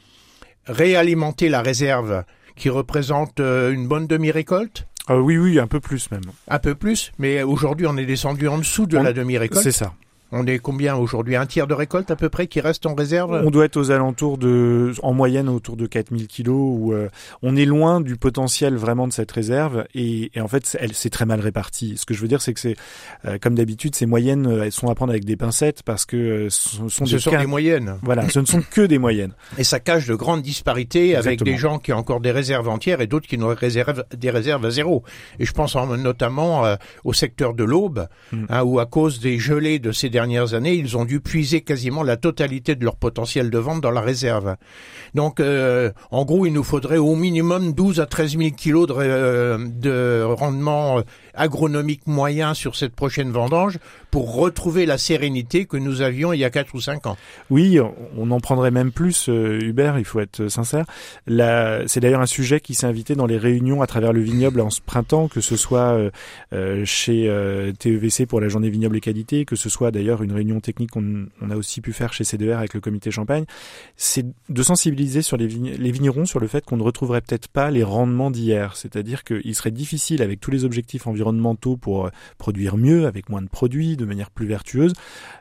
réalimenter 0.66 1.48
la 1.48 1.60
réserve 1.60 2.22
qui 2.54 2.68
représente 2.70 3.40
une 3.40 3.88
bonne 3.88 4.06
demi-récolte 4.06 4.87
euh, 5.10 5.18
oui, 5.18 5.38
oui, 5.38 5.58
un 5.58 5.66
peu 5.66 5.80
plus 5.80 6.10
même. 6.10 6.22
Un 6.48 6.58
peu 6.58 6.74
plus, 6.74 7.12
mais 7.18 7.42
aujourd'hui 7.42 7.86
on 7.86 7.96
est 7.96 8.06
descendu 8.06 8.48
en 8.48 8.58
dessous 8.58 8.86
de 8.86 8.98
la 8.98 9.12
demi-récolte. 9.12 9.62
C'est 9.62 9.72
ça. 9.72 9.94
On 10.30 10.46
est 10.46 10.58
combien 10.58 10.94
aujourd'hui? 10.96 11.36
Un 11.36 11.46
tiers 11.46 11.66
de 11.66 11.72
récolte 11.72 12.10
à 12.10 12.16
peu 12.16 12.28
près 12.28 12.48
qui 12.48 12.60
reste 12.60 12.84
en 12.84 12.94
réserve? 12.94 13.42
On 13.44 13.50
doit 13.50 13.64
être 13.64 13.78
aux 13.78 13.90
alentours 13.90 14.36
de, 14.36 14.92
en 15.02 15.14
moyenne 15.14 15.48
autour 15.48 15.76
de 15.76 15.86
4000 15.86 16.26
kilos. 16.26 16.76
Où, 16.78 16.92
euh, 16.92 17.08
on 17.42 17.56
est 17.56 17.64
loin 17.64 18.00
du 18.00 18.16
potentiel 18.16 18.76
vraiment 18.76 19.08
de 19.08 19.12
cette 19.12 19.30
réserve 19.32 19.86
et, 19.94 20.30
et 20.34 20.40
en 20.40 20.48
fait 20.48 20.76
elle 20.80 20.92
c'est 20.92 21.10
très 21.10 21.24
mal 21.24 21.40
réparti. 21.40 21.94
Ce 21.96 22.04
que 22.04 22.12
je 22.12 22.20
veux 22.20 22.28
dire 22.28 22.42
c'est 22.42 22.52
que 22.52 22.60
c'est 22.60 22.76
euh, 23.24 23.38
comme 23.40 23.54
d'habitude 23.54 23.94
ces 23.94 24.06
moyennes 24.06 24.46
euh, 24.46 24.64
elles 24.64 24.72
sont 24.72 24.88
à 24.88 24.94
prendre 24.94 25.10
avec 25.10 25.24
des 25.24 25.36
pincettes 25.36 25.82
parce 25.82 26.04
que 26.04 26.48
ce 26.50 26.88
sont, 26.88 27.04
des, 27.04 27.16
des, 27.16 27.46
moyennes. 27.46 27.98
Voilà, 28.02 28.28
ce 28.28 28.40
ne 28.40 28.44
sont 28.44 28.62
que 28.70 28.82
des 28.82 28.98
moyennes. 28.98 29.32
Et 29.58 29.64
ça 29.64 29.80
cache 29.80 30.06
de 30.06 30.14
grandes 30.14 30.42
disparités 30.42 31.16
avec 31.16 31.42
des 31.42 31.56
gens 31.56 31.78
qui 31.78 31.92
ont 31.92 31.98
encore 31.98 32.20
des 32.20 32.32
réserves 32.32 32.68
entières 32.68 33.00
et 33.00 33.06
d'autres 33.06 33.26
qui 33.26 33.38
n'ont 33.38 33.54
des 33.54 34.30
réserves 34.30 34.64
à 34.66 34.70
zéro. 34.70 35.04
Et 35.38 35.46
je 35.46 35.52
pense 35.52 35.74
notamment 35.74 36.64
au 37.04 37.12
secteur 37.12 37.54
de 37.54 37.64
l'aube 37.64 38.08
mm. 38.32 38.44
hein, 38.50 38.62
où 38.62 38.78
à 38.78 38.86
cause 38.86 39.20
des 39.20 39.38
gelées 39.38 39.78
de 39.78 39.92
ces 39.92 40.10
dernières 40.18 40.54
années, 40.54 40.74
ils 40.74 40.96
ont 40.96 41.04
dû 41.04 41.20
puiser 41.20 41.60
quasiment 41.60 42.02
la 42.02 42.16
totalité 42.16 42.74
de 42.74 42.84
leur 42.84 42.96
potentiel 42.96 43.50
de 43.50 43.58
vente 43.58 43.80
dans 43.80 43.92
la 43.92 44.00
réserve. 44.00 44.56
Donc, 45.14 45.38
euh, 45.38 45.92
en 46.10 46.24
gros, 46.24 46.44
il 46.44 46.52
nous 46.52 46.64
faudrait 46.64 46.96
au 46.96 47.14
minimum 47.14 47.72
12 47.72 48.00
à 48.00 48.06
13 48.06 48.36
000 48.36 48.50
kilos 48.50 48.88
de, 48.88 48.94
euh, 48.98 49.58
de 49.68 50.24
rendement 50.24 51.02
agronomique 51.38 52.06
moyen 52.06 52.52
sur 52.54 52.76
cette 52.76 52.94
prochaine 52.94 53.30
vendange 53.30 53.78
pour 54.10 54.34
retrouver 54.34 54.86
la 54.86 54.98
sérénité 54.98 55.66
que 55.66 55.76
nous 55.76 56.02
avions 56.02 56.32
il 56.32 56.38
y 56.38 56.44
a 56.44 56.50
4 56.50 56.74
ou 56.74 56.80
5 56.80 57.06
ans. 57.06 57.16
Oui, 57.50 57.78
on 58.16 58.30
en 58.30 58.40
prendrait 58.40 58.70
même 58.70 58.92
plus, 58.92 59.28
euh, 59.28 59.60
Hubert, 59.62 59.98
il 59.98 60.04
faut 60.04 60.20
être 60.20 60.48
sincère. 60.48 60.84
C'est 61.26 62.00
d'ailleurs 62.00 62.20
un 62.20 62.26
sujet 62.26 62.60
qui 62.60 62.74
s'est 62.74 62.86
invité 62.86 63.14
dans 63.14 63.26
les 63.26 63.38
réunions 63.38 63.82
à 63.82 63.86
travers 63.86 64.12
le 64.12 64.20
vignoble 64.20 64.60
en 64.60 64.70
ce 64.70 64.80
printemps, 64.80 65.28
que 65.28 65.40
ce 65.40 65.56
soit 65.56 65.92
euh, 65.94 66.10
euh, 66.52 66.84
chez 66.84 67.32
TEVC 67.78 68.26
pour 68.26 68.40
la 68.40 68.48
journée 68.48 68.70
vignoble 68.70 68.96
et 68.96 69.00
qualité, 69.00 69.44
que 69.44 69.56
ce 69.56 69.68
soit 69.68 69.90
d'ailleurs 69.90 70.22
une 70.22 70.32
réunion 70.32 70.60
technique 70.60 70.90
qu'on 70.90 71.26
on 71.40 71.50
a 71.50 71.56
aussi 71.56 71.80
pu 71.80 71.92
faire 71.92 72.12
chez 72.12 72.24
CDR 72.24 72.58
avec 72.58 72.74
le 72.74 72.80
comité 72.80 73.10
Champagne, 73.10 73.44
c'est 73.96 74.26
de 74.48 74.62
sensibiliser 74.62 75.22
sur 75.22 75.36
les, 75.36 75.46
les 75.46 75.90
vignerons 75.90 76.24
sur 76.24 76.40
le 76.40 76.46
fait 76.46 76.64
qu'on 76.64 76.76
ne 76.76 76.82
retrouverait 76.82 77.20
peut-être 77.20 77.48
pas 77.48 77.70
les 77.70 77.84
rendements 77.84 78.30
d'hier. 78.30 78.76
C'est-à-dire 78.76 79.24
qu'il 79.24 79.54
serait 79.54 79.70
difficile 79.70 80.22
avec 80.22 80.40
tous 80.40 80.50
les 80.50 80.64
objectifs 80.64 81.06
environnementaux 81.06 81.27
environnementaux 81.28 81.76
pour 81.76 82.06
euh, 82.06 82.10
produire 82.38 82.76
mieux, 82.76 83.06
avec 83.06 83.28
moins 83.28 83.42
de 83.42 83.48
produits, 83.48 83.96
de 83.96 84.04
manière 84.04 84.30
plus 84.30 84.46
vertueuse, 84.46 84.92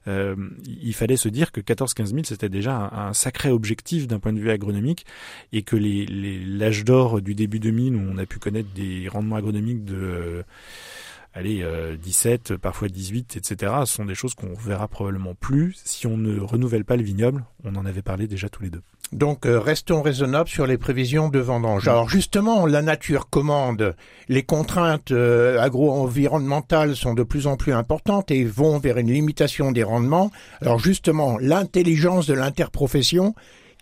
euh, 0.07 0.35
il 0.67 0.93
fallait 0.93 1.17
se 1.17 1.29
dire 1.29 1.51
que 1.51 1.61
14-15 1.61 2.05
000, 2.07 2.19
c'était 2.23 2.49
déjà 2.49 2.89
un, 2.93 3.13
sacré 3.13 3.49
objectif 3.49 4.07
d'un 4.07 4.19
point 4.19 4.33
de 4.33 4.39
vue 4.39 4.51
agronomique, 4.51 5.05
et 5.53 5.63
que 5.63 5.75
l'âge 5.75 6.83
d'or 6.83 7.21
du 7.21 7.35
début 7.35 7.59
2000, 7.59 7.95
où 7.95 7.99
on 7.99 8.17
a 8.17 8.25
pu 8.25 8.39
connaître 8.39 8.69
des 8.73 9.07
rendements 9.07 9.37
agronomiques 9.37 9.85
de... 9.85 9.95
Euh, 9.95 10.43
allez, 11.33 11.63
17, 12.01 12.57
parfois 12.57 12.87
18, 12.87 13.37
etc., 13.37 13.71
sont 13.85 14.05
des 14.05 14.15
choses 14.15 14.33
qu'on 14.33 14.55
verra 14.55 14.87
probablement 14.87 15.35
plus 15.35 15.79
si 15.85 16.07
on 16.07 16.17
ne 16.17 16.39
renouvelle 16.39 16.83
pas 16.83 16.95
le 16.95 17.03
vignoble. 17.03 17.45
On 17.63 17.75
en 17.75 17.85
avait 17.85 18.01
parlé 18.01 18.27
déjà 18.27 18.49
tous 18.49 18.63
les 18.63 18.71
deux. 18.71 18.81
Donc 19.13 19.45
euh, 19.45 19.59
restons 19.59 20.01
raisonnables 20.01 20.49
sur 20.49 20.67
les 20.67 20.77
prévisions 20.77 21.29
de 21.29 21.39
vendange. 21.39 21.85
Mm. 21.85 21.89
Alors 21.89 22.09
justement, 22.09 22.65
la 22.65 22.81
nature 22.81 23.29
commande, 23.29 23.95
les 24.27 24.43
contraintes 24.43 25.11
euh, 25.11 25.59
agro-environnementales 25.59 26.95
sont 26.95 27.13
de 27.13 27.23
plus 27.23 27.47
en 27.47 27.55
plus 27.55 27.73
importantes 27.73 28.31
et 28.31 28.43
vont 28.43 28.79
vers 28.79 28.97
une 28.97 29.11
limitation 29.11 29.71
des 29.71 29.83
rendements. 29.83 30.31
Alors 30.61 30.79
justement, 30.79 31.37
l'intelligence 31.39 32.27
de 32.27 32.33
l'interprofession, 32.33 33.33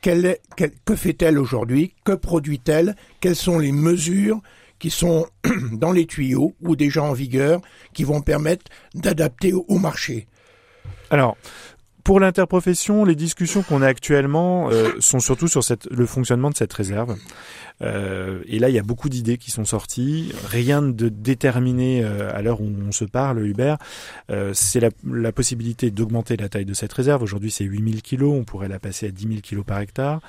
que 0.02 0.96
fait-elle 0.96 1.40
aujourd'hui? 1.40 1.94
Que 2.04 2.12
produit-elle? 2.12 2.96
Quelles 3.20 3.36
sont 3.36 3.58
les 3.58 3.72
mesures 3.72 4.40
qui 4.78 4.92
sont 4.92 5.26
dans 5.72 5.92
les 5.92 6.06
tuyaux 6.06 6.54
ou 6.62 6.76
déjà 6.76 7.02
en 7.02 7.14
vigueur, 7.14 7.62
qui 7.94 8.04
vont 8.04 8.22
permettre 8.22 8.66
d'adapter 8.94 9.54
au 9.54 9.80
marché? 9.80 10.28
Alors, 11.10 11.38
pour 12.06 12.20
l'interprofession, 12.20 13.04
les 13.04 13.16
discussions 13.16 13.64
qu'on 13.64 13.82
a 13.82 13.88
actuellement 13.88 14.70
euh, 14.70 14.92
sont 15.00 15.20
surtout 15.20 15.48
sur 15.48 15.62
le 15.90 16.06
fonctionnement 16.06 16.52
de 16.52 16.56
cette 16.56 16.72
réserve. 16.72 17.18
Euh, 17.82 18.42
et 18.46 18.60
là, 18.60 18.70
il 18.70 18.76
y 18.76 18.80
a 18.80 18.84
beaucoup 18.84 19.10
d'idées 19.10 19.38
qui 19.38 19.50
sont 19.50 19.66
sorties. 19.66 20.32
Rien 20.46 20.84
de 20.84 21.10
déterminé 21.10 22.04
euh, 22.04 22.32
à 22.34 22.44
l'heure 22.44 22.62
où 22.62 22.72
on 22.88 22.92
se 22.92 23.06
parle, 23.06 23.46
Hubert. 23.46 23.80
C'est 24.54 24.80
la, 24.80 24.90
la, 25.04 25.32
possibilité 25.32 25.90
d'augmenter 25.90 26.38
la 26.38 26.48
taille 26.48 26.66
de 26.66 26.76
cette 26.76 26.94
réserve. 26.94 27.24
Aujourd'hui, 27.24 27.50
c'est 27.50 27.64
8000 27.64 28.04
kilos. 28.04 28.34
On 28.34 28.44
pourrait 28.44 28.70
la 28.70 28.78
passer 28.78 29.08
à 29.08 29.12
10 29.12 29.28
000 29.28 29.40
kilos 29.42 29.66
par 29.66 29.80
hectare. 29.80 30.22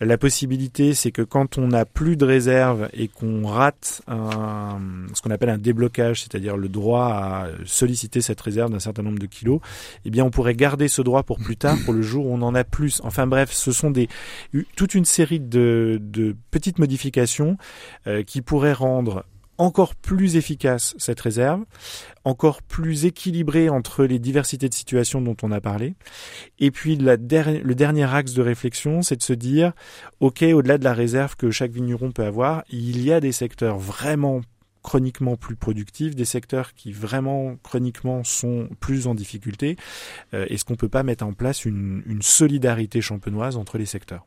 La 0.00 0.18
possibilité, 0.18 0.94
c'est 0.94 1.10
que 1.10 1.22
quand 1.22 1.58
on 1.58 1.68
n'a 1.68 1.84
plus 1.84 2.16
de 2.16 2.24
réserve 2.24 2.88
et 2.92 3.08
qu'on 3.08 3.48
rate 3.48 4.00
un, 4.06 4.78
ce 5.12 5.22
qu'on 5.22 5.32
appelle 5.32 5.50
un 5.50 5.58
déblocage, 5.58 6.22
c'est-à-dire 6.22 6.56
le 6.56 6.68
droit 6.68 7.06
à 7.06 7.48
solliciter 7.64 8.20
cette 8.20 8.40
réserve 8.40 8.70
d'un 8.70 8.78
certain 8.78 9.02
nombre 9.02 9.18
de 9.18 9.26
kilos, 9.26 9.60
eh 10.04 10.10
bien, 10.10 10.24
on 10.24 10.30
pourrait 10.30 10.54
garder 10.54 10.86
ce 10.86 11.02
droit 11.02 11.15
pour 11.22 11.38
plus 11.38 11.56
tard, 11.56 11.76
pour 11.84 11.94
le 11.94 12.02
jour 12.02 12.26
où 12.26 12.34
on 12.34 12.42
en 12.42 12.54
a 12.54 12.64
plus. 12.64 13.00
Enfin 13.04 13.26
bref, 13.26 13.52
ce 13.52 13.72
sont 13.72 13.90
des 13.90 14.08
toute 14.76 14.94
une 14.94 15.04
série 15.04 15.40
de, 15.40 16.00
petites 16.50 16.78
modifications 16.78 17.56
euh, 18.06 18.22
qui 18.22 18.42
pourraient 18.42 18.72
rendre 18.72 19.24
encore 19.58 19.94
plus 19.94 20.36
efficace 20.36 20.94
cette 20.98 21.20
réserve, 21.20 21.64
encore 22.24 22.62
plus 22.62 23.04
équilibrée 23.06 23.68
entre 23.68 24.04
les 24.04 24.18
diversités 24.18 24.68
de 24.68 24.74
situations 24.74 25.20
dont 25.20 25.36
on 25.42 25.52
a 25.52 25.60
parlé. 25.60 25.94
Et 26.58 26.70
puis 26.70 26.96
le 26.96 27.16
dernier 27.16 28.14
axe 28.14 28.34
de 28.34 28.42
réflexion, 28.42 29.02
c'est 29.02 29.16
de 29.16 29.22
se 29.22 29.32
dire, 29.32 29.72
ok, 30.20 30.42
au-delà 30.42 30.78
de 30.78 30.84
la 30.84 30.94
réserve 30.94 31.36
que 31.36 31.50
chaque 31.50 31.72
vigneron 31.72 32.12
peut 32.12 32.24
avoir, 32.24 32.64
il 32.70 33.02
y 33.02 33.12
a 33.12 33.20
des 33.20 33.32
secteurs 33.32 33.78
vraiment 33.78 34.42
chroniquement 34.86 35.34
plus 35.34 35.56
productifs, 35.56 36.14
des 36.14 36.24
secteurs 36.24 36.72
qui 36.72 36.92
vraiment 36.92 37.56
chroniquement 37.64 38.22
sont 38.22 38.68
plus 38.78 39.08
en 39.08 39.16
difficulté. 39.16 39.76
Euh, 40.32 40.46
Est-ce 40.48 40.64
qu'on 40.64 40.76
peut 40.76 40.88
pas 40.88 41.02
mettre 41.02 41.26
en 41.26 41.32
place 41.32 41.64
une, 41.64 42.04
une 42.06 42.22
solidarité 42.22 43.00
champenoise 43.00 43.56
entre 43.56 43.78
les 43.78 43.86
secteurs? 43.86 44.24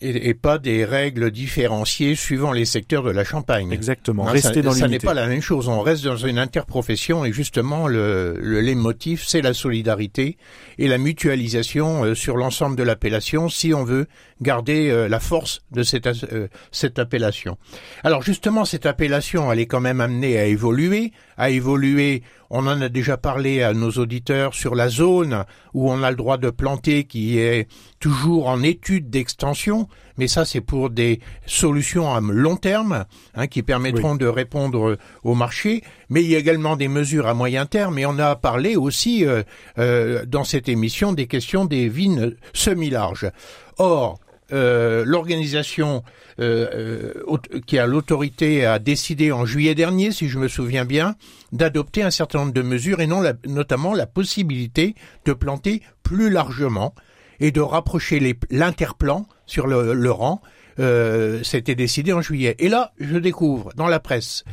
Et, 0.00 0.28
et, 0.28 0.34
pas 0.34 0.58
des 0.58 0.84
règles 0.84 1.30
différenciées 1.30 2.14
suivant 2.14 2.52
les 2.52 2.64
secteurs 2.64 3.02
de 3.02 3.10
la 3.10 3.24
Champagne. 3.24 3.72
Exactement. 3.72 4.24
Non, 4.24 4.32
Rester 4.32 4.54
ça, 4.54 4.62
dans 4.62 4.72
ça 4.72 4.88
n'est 4.88 4.98
pas 4.98 5.14
la 5.14 5.26
même 5.26 5.40
chose. 5.40 5.68
On 5.68 5.80
reste 5.80 6.04
dans 6.04 6.16
une 6.16 6.38
interprofession 6.38 7.24
et 7.24 7.32
justement 7.32 7.88
le, 7.88 8.36
le 8.38 8.60
leitmotiv, 8.60 9.24
c'est 9.26 9.42
la 9.42 9.54
solidarité 9.54 10.36
et 10.78 10.88
la 10.88 10.98
mutualisation 10.98 12.04
euh, 12.04 12.14
sur 12.14 12.36
l'ensemble 12.36 12.76
de 12.76 12.82
l'appellation 12.82 13.48
si 13.48 13.74
on 13.74 13.84
veut 13.84 14.06
garder 14.40 14.88
euh, 14.90 15.08
la 15.08 15.20
force 15.20 15.62
de 15.72 15.82
cette, 15.82 16.06
euh, 16.06 16.48
cette 16.70 16.98
appellation. 16.98 17.58
Alors 18.04 18.22
justement, 18.22 18.64
cette 18.64 18.86
appellation, 18.86 19.50
elle 19.52 19.58
est 19.58 19.66
quand 19.66 19.80
même 19.80 20.00
amenée 20.00 20.38
à 20.38 20.44
évoluer, 20.44 21.12
à 21.36 21.50
évoluer. 21.50 22.22
On 22.50 22.66
en 22.66 22.80
a 22.80 22.88
déjà 22.88 23.16
parlé 23.16 23.62
à 23.62 23.74
nos 23.74 23.90
auditeurs 23.90 24.54
sur 24.54 24.74
la 24.74 24.88
zone 24.88 25.44
où 25.74 25.90
on 25.90 26.02
a 26.02 26.10
le 26.10 26.16
droit 26.16 26.38
de 26.38 26.50
planter 26.50 27.04
qui 27.04 27.38
est 27.38 27.68
toujours 28.00 28.48
en 28.48 28.62
étude 28.62 29.10
d'extension, 29.10 29.88
mais 30.16 30.28
ça 30.28 30.44
c'est 30.44 30.60
pour 30.62 30.88
des 30.88 31.20
solutions 31.46 32.14
à 32.14 32.20
long 32.20 32.56
terme 32.56 33.04
hein, 33.34 33.46
qui 33.46 33.62
permettront 33.62 34.12
oui. 34.12 34.18
de 34.18 34.26
répondre 34.26 34.96
au 35.24 35.34
marché. 35.34 35.82
Mais 36.08 36.24
il 36.24 36.30
y 36.30 36.36
a 36.36 36.38
également 36.38 36.76
des 36.76 36.88
mesures 36.88 37.26
à 37.26 37.34
moyen 37.34 37.66
terme 37.66 37.98
et 37.98 38.06
on 38.06 38.18
a 38.18 38.34
parlé 38.34 38.76
aussi 38.76 39.26
euh, 39.26 39.42
euh, 39.78 40.24
dans 40.24 40.44
cette 40.44 40.68
émission 40.68 41.12
des 41.12 41.26
questions 41.26 41.66
des 41.66 41.88
vignes 41.88 42.32
semi-larges. 42.54 43.30
Or, 43.76 44.18
euh, 44.52 45.04
l'organisation 45.04 46.02
euh, 46.40 47.12
euh, 47.22 47.60
qui 47.66 47.78
a 47.78 47.86
l'autorité 47.86 48.64
a 48.64 48.78
décidé 48.78 49.32
en 49.32 49.44
juillet 49.44 49.74
dernier, 49.74 50.12
si 50.12 50.28
je 50.28 50.38
me 50.38 50.48
souviens 50.48 50.84
bien, 50.84 51.16
d'adopter 51.52 52.02
un 52.02 52.10
certain 52.10 52.40
nombre 52.40 52.52
de 52.52 52.62
mesures 52.62 53.00
et 53.00 53.06
non 53.06 53.20
la, 53.20 53.34
notamment 53.46 53.94
la 53.94 54.06
possibilité 54.06 54.94
de 55.24 55.32
planter 55.32 55.82
plus 56.02 56.30
largement 56.30 56.94
et 57.40 57.50
de 57.50 57.60
rapprocher 57.60 58.36
l'interplan 58.50 59.26
sur 59.46 59.66
le, 59.66 59.94
le 59.94 60.10
rang. 60.10 60.40
Euh, 60.78 61.42
C'était 61.42 61.74
décidé 61.74 62.12
en 62.12 62.22
juillet. 62.22 62.54
Et 62.58 62.68
là, 62.68 62.92
je 62.98 63.18
découvre 63.18 63.72
dans 63.76 63.88
la 63.88 64.00
presse 64.00 64.44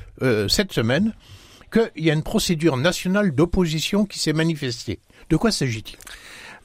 cette 0.47 0.73
semaine 0.73 1.13
qu'il 1.71 2.03
y 2.03 2.09
a 2.09 2.13
une 2.13 2.23
procédure 2.23 2.77
nationale 2.77 3.31
d'opposition 3.33 4.05
qui 4.05 4.19
s'est 4.19 4.33
manifestée. 4.33 4.99
De 5.29 5.37
quoi 5.37 5.51
s'agit-il? 5.51 5.97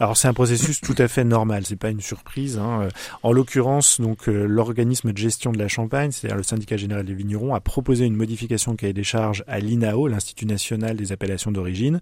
Alors 0.00 0.16
c'est 0.16 0.28
un 0.28 0.32
processus 0.32 0.80
tout 0.80 0.94
à 0.96 1.08
fait 1.08 1.24
normal, 1.24 1.66
c'est 1.66 1.76
pas 1.76 1.90
une 1.90 2.00
surprise. 2.00 2.56
Hein. 2.56 2.88
En 3.22 3.32
l'occurrence, 3.32 4.00
donc 4.00 4.30
euh, 4.30 4.46
l'organisme 4.46 5.12
de 5.12 5.18
gestion 5.18 5.52
de 5.52 5.58
la 5.58 5.68
Champagne, 5.68 6.10
c'est-à-dire 6.10 6.38
le 6.38 6.42
syndicat 6.42 6.78
général 6.78 7.04
des 7.04 7.12
vignerons, 7.12 7.54
a 7.54 7.60
proposé 7.60 8.06
une 8.06 8.16
modification 8.16 8.76
cahier 8.76 8.94
des 8.94 9.04
charges 9.04 9.44
à 9.46 9.58
l'INAO, 9.58 10.08
l'Institut 10.08 10.46
national 10.46 10.96
des 10.96 11.12
appellations 11.12 11.52
d'origine. 11.52 12.00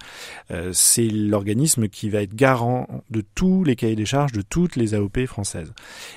Euh, 0.52 0.70
c'est 0.72 1.08
l'organisme 1.08 1.88
qui 1.88 2.08
va 2.08 2.22
être 2.22 2.36
garant 2.36 2.86
de 3.10 3.20
tous 3.34 3.64
les 3.64 3.74
cahiers 3.74 3.96
des 3.96 4.06
charges 4.06 4.30
de 4.30 4.42
toutes 4.42 4.76
les 4.76 4.94
AOP 4.94 5.26
françaises. 5.26 5.72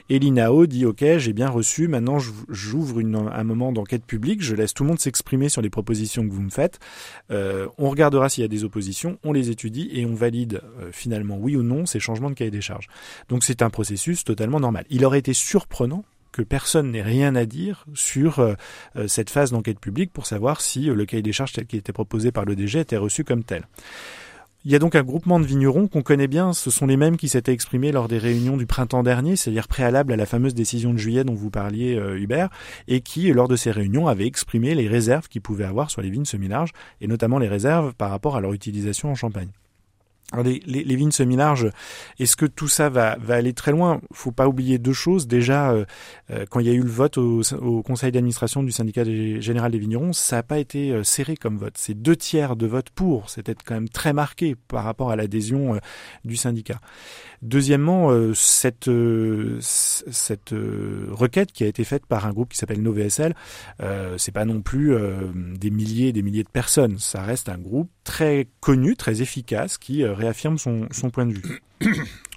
Et 0.10 0.20
l'INAO 0.20 0.68
dit 0.68 0.86
OK, 0.86 1.04
j'ai 1.18 1.34
bien 1.34 1.50
reçu, 1.50 1.88
maintenant 1.88 2.20
j'ouvre 2.48 3.00
un 3.00 3.44
moment 3.44 3.72
d'enquête 3.72 4.06
publique, 4.06 4.44
je 4.44 4.54
laisse 4.54 4.76
tout 4.76 4.84
le 4.84 4.90
monde 4.90 5.00
s'exprimer 5.00 5.50
sur 5.50 5.64
les 5.64 5.72
propositions 5.72 6.28
que 6.28 6.32
vous 6.32 6.44
me 6.44 6.52
faites. 6.52 6.80
Euh, 7.32 7.66
on 7.80 7.90
regardera 7.90 8.30
s'il 8.30 8.44
y 8.44 8.46
a 8.46 8.48
des 8.48 8.64
oppositions, 8.66 9.18
on 9.24 9.34
les 9.34 9.50
étudie 9.50 9.90
et 9.94 10.06
on 10.06 10.14
valide 10.14 10.62
finalement 10.92 11.38
oui 11.40 11.56
ou 11.56 11.64
non 11.64 11.71
ces 11.86 12.00
changements 12.00 12.30
de 12.30 12.36
cahier 12.36 12.52
des 12.52 12.62
charges. 12.62 12.88
Donc 13.30 13.44
c'est 13.44 13.62
un 13.62 13.70
processus 13.70 14.24
totalement 14.24 14.60
normal. 14.60 14.86
Il 14.90 15.06
aurait 15.06 15.20
été 15.20 15.34
surprenant 15.34 16.04
que 16.32 16.42
personne 16.42 16.92
n'ait 16.92 17.02
rien 17.02 17.36
à 17.36 17.46
dire 17.46 17.86
sur 17.94 18.40
euh, 18.40 18.56
cette 19.08 19.30
phase 19.30 19.52
d'enquête 19.52 19.80
publique 19.80 20.14
pour 20.14 20.26
savoir 20.26 20.62
si 20.62 20.90
euh, 20.90 20.96
le 20.96 21.06
cahier 21.06 21.24
des 21.24 21.34
charges 21.34 21.54
tel 21.54 21.66
qu'il 21.66 21.80
était 21.80 21.94
proposé 21.94 22.32
par 22.32 22.46
le 22.46 22.56
DG 22.56 22.80
était 22.80 22.98
reçu 22.98 23.24
comme 23.24 23.44
tel. 23.44 23.68
Il 24.64 24.72
y 24.72 24.76
a 24.76 24.80
donc 24.80 24.94
un 24.94 25.02
groupement 25.02 25.40
de 25.40 25.46
vignerons 25.46 25.88
qu'on 25.88 26.04
connaît 26.04 26.28
bien, 26.28 26.54
ce 26.54 26.70
sont 26.70 26.86
les 26.86 26.96
mêmes 26.96 27.18
qui 27.18 27.28
s'étaient 27.28 27.52
exprimés 27.52 27.92
lors 27.92 28.08
des 28.08 28.20
réunions 28.20 28.58
du 28.58 28.68
printemps 28.68 29.02
dernier, 29.02 29.36
c'est-à-dire 29.36 29.68
préalable 29.68 30.14
à 30.14 30.16
la 30.16 30.28
fameuse 30.28 30.54
décision 30.54 30.94
de 30.94 31.00
juillet 31.00 31.24
dont 31.24 31.34
vous 31.34 31.50
parliez 31.50 31.96
euh, 31.96 32.20
Hubert, 32.20 32.50
et 32.88 33.02
qui, 33.02 33.34
lors 33.34 33.48
de 33.48 33.56
ces 33.56 33.72
réunions, 33.72 34.08
avaient 34.08 34.28
exprimé 34.28 34.76
les 34.76 34.88
réserves 34.88 35.30
qu'ils 35.30 35.42
pouvaient 35.42 35.66
avoir 35.66 35.90
sur 35.90 36.04
les 36.04 36.12
vignes 36.12 36.26
semi-larges, 36.26 36.74
et 37.02 37.08
notamment 37.08 37.40
les 37.40 37.48
réserves 37.48 37.96
par 37.96 38.12
rapport 38.12 38.36
à 38.36 38.42
leur 38.42 38.54
utilisation 38.54 39.10
en 39.10 39.16
Champagne. 39.16 39.50
Les, 40.44 40.96
vignes 40.96 41.12
semi-larges, 41.12 41.70
est-ce 42.20 42.36
que 42.36 42.46
tout 42.46 42.68
ça 42.68 42.90
va, 42.90 43.18
aller 43.30 43.54
très 43.54 43.72
loin? 43.72 44.02
Faut 44.14 44.32
pas 44.32 44.48
oublier 44.48 44.78
deux 44.78 44.94
choses. 44.94 45.28
Déjà, 45.28 45.72
euh, 45.72 45.86
quand 46.50 46.60
il 46.60 46.68
y 46.68 46.70
a 46.70 46.74
eu 46.74 46.82
le 46.82 46.90
vote 46.90 47.18
au, 47.18 47.42
conseil 47.84 48.12
d'administration 48.12 48.64
du 48.64 48.72
syndicat 48.72 49.04
général 49.04 49.72
des 49.72 49.80
vignerons, 49.80 50.14
ça 50.14 50.38
n'a 50.38 50.44
pas 50.44 50.60
été 50.60 50.92
euh, 50.92 51.04
serré 51.04 51.36
comme 51.36 51.58
vote. 51.58 51.74
C'est 51.78 52.02
deux 52.02 52.16
tiers 52.16 52.56
de 52.56 52.68
vote 52.68 52.90
pour. 52.90 53.30
C'était 53.30 53.56
quand 53.56 53.76
même 53.76 53.90
très 53.90 54.14
marqué 54.14 54.56
par 54.68 54.84
rapport 54.84 55.12
à 55.12 55.16
l'adhésion 55.16 55.76
euh, 55.76 55.78
du 56.26 56.36
syndicat. 56.36 56.80
Deuxièmement, 57.42 58.12
euh, 58.12 58.34
cette, 58.36 58.90
requête 61.12 61.52
qui 61.52 61.64
a 61.64 61.68
été 61.68 61.84
faite 61.84 62.06
par 62.06 62.26
un 62.26 62.32
groupe 62.32 62.50
qui 62.52 62.58
s'appelle 62.58 62.82
NoVSL, 62.82 63.34
euh, 63.82 64.18
c'est 64.18 64.32
pas 64.32 64.46
non 64.46 64.62
plus 64.62 64.96
des 65.58 65.72
milliers 65.72 66.10
et 66.10 66.14
des 66.14 66.22
milliers 66.22 66.44
de 66.44 66.50
personnes. 66.50 67.00
Ça 67.00 67.24
reste 67.24 67.50
un 67.50 67.58
groupe 67.58 67.90
très 68.04 68.48
connu, 68.60 68.96
très 68.96 69.22
efficace, 69.22 69.78
qui 69.78 70.04
réaffirme 70.22 70.58
son, 70.58 70.88
son 70.92 71.10
point 71.10 71.26
de 71.26 71.34
vue. 71.34 71.62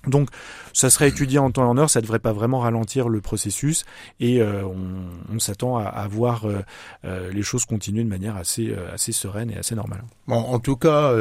Donc, 0.07 0.29
ça 0.73 0.91
serait 0.91 1.09
étudié 1.09 1.39
en 1.39 1.51
temps 1.51 1.65
et 1.65 1.69
en 1.69 1.79
heure, 1.79 1.89
ça 1.89 2.01
ne 2.01 2.03
devrait 2.03 2.19
pas 2.19 2.33
vraiment 2.33 2.61
ralentir 2.61 3.09
le 3.09 3.21
processus 3.21 3.85
et 4.21 4.41
euh, 4.41 4.63
on, 4.65 5.35
on 5.35 5.39
s'attend 5.39 5.79
à, 5.79 5.85
à, 5.85 6.07
voir 6.09 6.45
euh, 6.45 6.61
euh, 7.05 7.31
les 7.33 7.43
choses 7.43 7.65
continuer 7.65 8.05
de 8.05 8.09
manière 8.09 8.37
assez, 8.37 8.75
assez 8.93 9.13
sereine 9.13 9.51
et 9.51 9.57
assez 9.57 9.75
normale. 9.75 10.05
Bon, 10.27 10.37
en 10.37 10.59
tout 10.59 10.77
cas, 10.77 11.13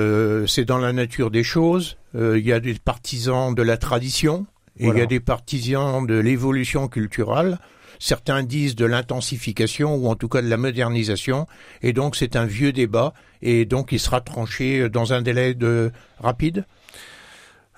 c'est 0.47 0.65
dans 0.65 0.79
la 0.79 0.93
nature 0.93 1.31
des 1.31 1.43
choses. 1.43 1.97
Il 2.13 2.45
y 2.45 2.51
a 2.51 2.59
des 2.59 2.73
partisans 2.75 3.55
de 3.55 3.61
la 3.61 3.77
tradition 3.77 4.45
et 4.77 4.83
il 4.83 4.85
voilà. 4.85 4.99
y 4.99 5.03
a 5.03 5.05
des 5.05 5.19
partisans 5.19 6.05
de 6.05 6.15
l'évolution 6.15 6.87
culturelle. 6.87 7.59
Certains 8.05 8.43
disent 8.43 8.75
de 8.75 8.83
l'intensification 8.83 9.95
ou 9.95 10.09
en 10.09 10.15
tout 10.15 10.27
cas 10.27 10.41
de 10.41 10.49
la 10.49 10.57
modernisation. 10.57 11.47
Et 11.81 11.93
donc, 11.93 12.17
c'est 12.17 12.35
un 12.35 12.43
vieux 12.45 12.73
débat 12.73 13.13
et 13.41 13.63
donc 13.63 13.93
il 13.93 13.99
sera 13.99 14.19
tranché 14.19 14.89
dans 14.89 15.13
un 15.13 15.21
délai 15.21 15.53
de 15.53 15.89
rapide? 16.19 16.65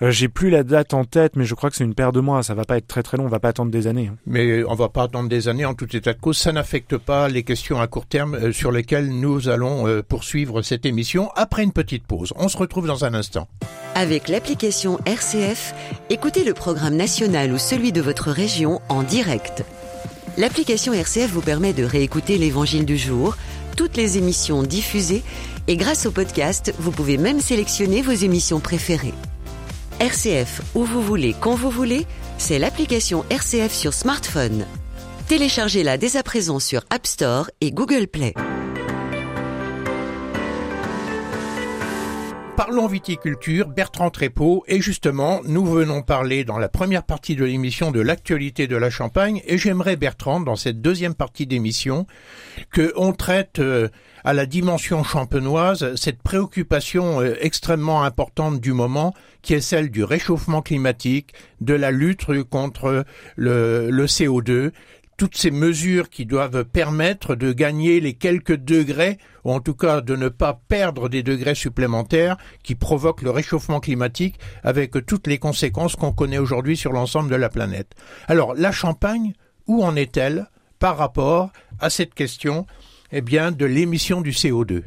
Euh, 0.02 0.10
J'ai 0.10 0.28
plus 0.28 0.50
la 0.50 0.64
date 0.64 0.94
en 0.94 1.04
tête, 1.04 1.36
mais 1.36 1.44
je 1.44 1.54
crois 1.54 1.70
que 1.70 1.76
c'est 1.76 1.84
une 1.84 1.94
paire 1.94 2.10
de 2.10 2.18
mois. 2.18 2.42
Ça 2.42 2.54
va 2.54 2.64
pas 2.64 2.76
être 2.76 2.88
très 2.88 3.04
très 3.04 3.16
long. 3.16 3.26
On 3.26 3.28
va 3.28 3.38
pas 3.38 3.50
attendre 3.50 3.70
des 3.70 3.86
années. 3.86 4.10
Mais 4.26 4.64
on 4.64 4.74
va 4.74 4.88
pas 4.88 5.04
attendre 5.04 5.28
des 5.28 5.46
années. 5.46 5.64
En 5.64 5.74
tout 5.74 5.96
état 5.96 6.12
de 6.12 6.18
cause, 6.18 6.36
ça 6.36 6.50
n'affecte 6.50 6.96
pas 6.96 7.28
les 7.28 7.44
questions 7.44 7.80
à 7.80 7.86
court 7.86 8.06
terme 8.06 8.34
euh, 8.34 8.52
sur 8.52 8.72
lesquelles 8.72 9.08
nous 9.08 9.48
allons 9.48 9.86
euh, 9.86 10.02
poursuivre 10.02 10.60
cette 10.60 10.86
émission 10.86 11.30
après 11.36 11.62
une 11.62 11.72
petite 11.72 12.04
pause. 12.04 12.32
On 12.34 12.48
se 12.48 12.58
retrouve 12.58 12.88
dans 12.88 13.04
un 13.04 13.14
instant. 13.14 13.46
Avec 13.94 14.26
l'application 14.26 14.98
RCF, 15.06 15.72
écoutez 16.10 16.42
le 16.42 16.52
programme 16.52 16.96
national 16.96 17.52
ou 17.52 17.58
celui 17.58 17.92
de 17.92 18.00
votre 18.00 18.32
région 18.32 18.80
en 18.88 19.04
direct. 19.04 19.64
L'application 20.38 20.92
RCF 20.92 21.30
vous 21.30 21.40
permet 21.40 21.72
de 21.72 21.82
réécouter 21.82 22.36
l'évangile 22.36 22.84
du 22.84 22.98
jour, 22.98 23.36
toutes 23.74 23.96
les 23.96 24.18
émissions 24.18 24.62
diffusées, 24.62 25.22
et 25.66 25.76
grâce 25.76 26.04
au 26.04 26.10
podcast, 26.10 26.74
vous 26.78 26.90
pouvez 26.90 27.16
même 27.16 27.40
sélectionner 27.40 28.02
vos 28.02 28.12
émissions 28.12 28.60
préférées. 28.60 29.14
RCF 29.98 30.60
où 30.74 30.84
vous 30.84 31.00
voulez, 31.02 31.34
quand 31.40 31.54
vous 31.54 31.70
voulez, 31.70 32.06
c'est 32.36 32.58
l'application 32.58 33.24
RCF 33.30 33.72
sur 33.72 33.94
smartphone. 33.94 34.66
Téléchargez-la 35.26 35.96
dès 35.96 36.18
à 36.18 36.22
présent 36.22 36.60
sur 36.60 36.82
App 36.90 37.06
Store 37.06 37.50
et 37.62 37.72
Google 37.72 38.06
Play. 38.06 38.34
Parlons 42.56 42.86
viticulture, 42.86 43.68
Bertrand 43.68 44.08
Trépeau, 44.08 44.64
et 44.66 44.80
justement, 44.80 45.42
nous 45.44 45.66
venons 45.66 46.00
parler 46.00 46.42
dans 46.42 46.56
la 46.58 46.70
première 46.70 47.02
partie 47.02 47.36
de 47.36 47.44
l'émission 47.44 47.90
de 47.90 48.00
l'actualité 48.00 48.66
de 48.66 48.76
la 48.76 48.88
Champagne, 48.88 49.42
et 49.46 49.58
j'aimerais, 49.58 49.96
Bertrand, 49.96 50.40
dans 50.40 50.56
cette 50.56 50.80
deuxième 50.80 51.14
partie 51.14 51.46
d'émission, 51.46 52.06
qu'on 52.74 53.12
traite 53.12 53.58
euh, 53.58 53.88
à 54.24 54.32
la 54.32 54.46
dimension 54.46 55.04
champenoise 55.04 55.94
cette 55.96 56.22
préoccupation 56.22 57.20
euh, 57.20 57.36
extrêmement 57.40 58.04
importante 58.04 58.58
du 58.58 58.72
moment, 58.72 59.12
qui 59.42 59.52
est 59.52 59.60
celle 59.60 59.90
du 59.90 60.02
réchauffement 60.02 60.62
climatique, 60.62 61.34
de 61.60 61.74
la 61.74 61.90
lutte 61.90 62.24
contre 62.48 63.04
le, 63.36 63.90
le 63.90 64.06
CO2, 64.06 64.72
toutes 65.16 65.36
ces 65.36 65.50
mesures 65.50 66.10
qui 66.10 66.26
doivent 66.26 66.64
permettre 66.64 67.34
de 67.34 67.52
gagner 67.52 68.00
les 68.00 68.14
quelques 68.14 68.56
degrés, 68.56 69.18
ou 69.44 69.52
en 69.52 69.60
tout 69.60 69.74
cas 69.74 70.00
de 70.00 70.14
ne 70.14 70.28
pas 70.28 70.60
perdre 70.68 71.08
des 71.08 71.22
degrés 71.22 71.54
supplémentaires 71.54 72.36
qui 72.62 72.74
provoquent 72.74 73.22
le 73.22 73.30
réchauffement 73.30 73.80
climatique 73.80 74.38
avec 74.62 75.06
toutes 75.06 75.26
les 75.26 75.38
conséquences 75.38 75.96
qu'on 75.96 76.12
connaît 76.12 76.38
aujourd'hui 76.38 76.76
sur 76.76 76.92
l'ensemble 76.92 77.30
de 77.30 77.36
la 77.36 77.48
planète. 77.48 77.92
Alors, 78.28 78.54
la 78.54 78.72
Champagne, 78.72 79.32
où 79.66 79.82
en 79.82 79.96
est-elle 79.96 80.48
par 80.78 80.98
rapport 80.98 81.50
à 81.80 81.90
cette 81.90 82.14
question 82.14 82.66
eh 83.12 83.22
bien, 83.22 83.52
de 83.52 83.64
l'émission 83.64 84.20
du 84.20 84.30
CO2 84.30 84.82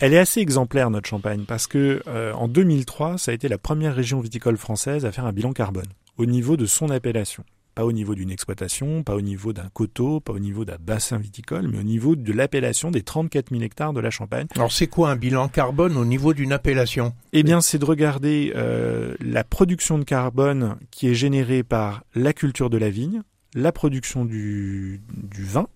elle 0.00 0.14
est 0.14 0.18
assez 0.18 0.40
exemplaire 0.40 0.90
notre 0.90 1.08
Champagne 1.08 1.44
parce 1.46 1.68
que 1.68 2.02
euh, 2.08 2.32
en 2.32 2.48
2003, 2.48 3.18
ça 3.18 3.30
a 3.30 3.34
été 3.34 3.46
la 3.46 3.56
première 3.56 3.94
région 3.94 4.18
viticole 4.18 4.56
française 4.56 5.06
à 5.06 5.12
faire 5.12 5.26
un 5.26 5.32
bilan 5.32 5.52
carbone 5.52 5.86
au 6.18 6.26
niveau 6.26 6.56
de 6.56 6.66
son 6.66 6.90
appellation 6.90 7.44
pas 7.74 7.84
au 7.84 7.92
niveau 7.92 8.14
d'une 8.14 8.30
exploitation, 8.30 9.02
pas 9.02 9.14
au 9.14 9.20
niveau 9.20 9.52
d'un 9.52 9.68
coteau, 9.72 10.20
pas 10.20 10.32
au 10.32 10.38
niveau 10.38 10.64
d'un 10.64 10.76
bassin 10.80 11.18
viticole, 11.18 11.68
mais 11.68 11.78
au 11.78 11.82
niveau 11.82 12.16
de 12.16 12.32
l'appellation 12.32 12.90
des 12.90 13.02
34 13.02 13.50
000 13.50 13.62
hectares 13.62 13.92
de 13.92 14.00
la 14.00 14.10
Champagne. 14.10 14.46
Alors 14.54 14.72
c'est 14.72 14.86
quoi 14.86 15.10
un 15.10 15.16
bilan 15.16 15.48
carbone 15.48 15.96
au 15.96 16.04
niveau 16.04 16.34
d'une 16.34 16.52
appellation? 16.52 17.14
Eh 17.32 17.42
bien 17.42 17.60
c'est 17.60 17.78
de 17.78 17.84
regarder 17.84 18.52
euh, 18.56 19.14
la 19.20 19.44
production 19.44 19.98
de 19.98 20.04
carbone 20.04 20.76
qui 20.90 21.08
est 21.08 21.14
générée 21.14 21.62
par 21.62 22.04
la 22.14 22.32
culture 22.32 22.70
de 22.70 22.78
la 22.78 22.90
vigne, 22.90 23.22
la 23.54 23.72
production 23.72 24.24
du, 24.24 25.00
du 25.12 25.44
vin, 25.44 25.66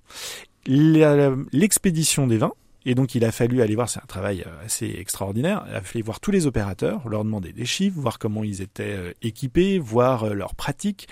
l'expédition 0.67 2.27
des 2.27 2.39
vins, 2.39 2.53
et 2.87 2.95
donc 2.95 3.17
il 3.17 3.25
a 3.25 3.33
fallu 3.33 3.61
aller 3.61 3.75
voir, 3.75 3.89
c'est 3.89 3.99
un 3.99 4.07
travail 4.07 4.45
euh, 4.47 4.65
assez 4.65 4.87
extraordinaire, 4.99 5.65
il 5.69 5.75
a 5.75 5.83
fallu 5.83 6.05
voir 6.05 6.21
tous 6.21 6.31
les 6.31 6.47
opérateurs, 6.47 7.07
leur 7.09 7.25
demander 7.25 7.53
des 7.53 7.67
chiffres, 7.67 7.99
voir 7.99 8.21
comment 8.21 8.45
ils 8.45 8.63
étaient 8.63 8.95
euh, 8.97 9.13
équipés, 9.23 9.81
voir 9.81 10.25
euh, 10.25 10.33
leurs 10.35 10.55
pratiques. 10.55 11.09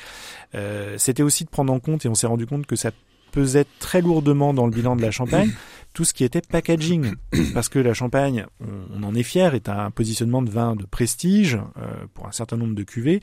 C'était 0.96 1.24
aussi 1.24 1.44
de 1.44 1.50
prendre 1.50 1.72
en 1.72 1.80
compte, 1.80 2.06
et 2.06 2.08
on 2.08 2.14
s'est 2.14 2.28
rendu 2.28 2.46
compte 2.46 2.64
que 2.66 2.76
ça 2.76 2.92
pesait 3.32 3.66
très 3.80 4.00
lourdement 4.00 4.54
dans 4.54 4.66
le 4.66 4.70
bilan 4.70 4.94
de 4.94 5.02
la 5.02 5.10
Champagne, 5.10 5.50
tout 5.94 6.04
ce 6.04 6.12
qui 6.12 6.24
était 6.24 6.42
packaging. 6.42 7.12
Parce 7.54 7.68
que 7.68 7.78
la 7.78 7.94
Champagne, 7.94 8.44
on, 8.60 9.02
en 9.02 9.14
est 9.14 9.22
fier, 9.22 9.54
est 9.54 9.68
un 9.68 9.90
positionnement 9.90 10.42
de 10.42 10.50
vin 10.50 10.76
de 10.76 10.84
prestige 10.84 11.54
euh, 11.78 12.06
pour 12.12 12.26
un 12.26 12.32
certain 12.32 12.56
nombre 12.56 12.74
de 12.74 12.82
cuvées. 12.82 13.20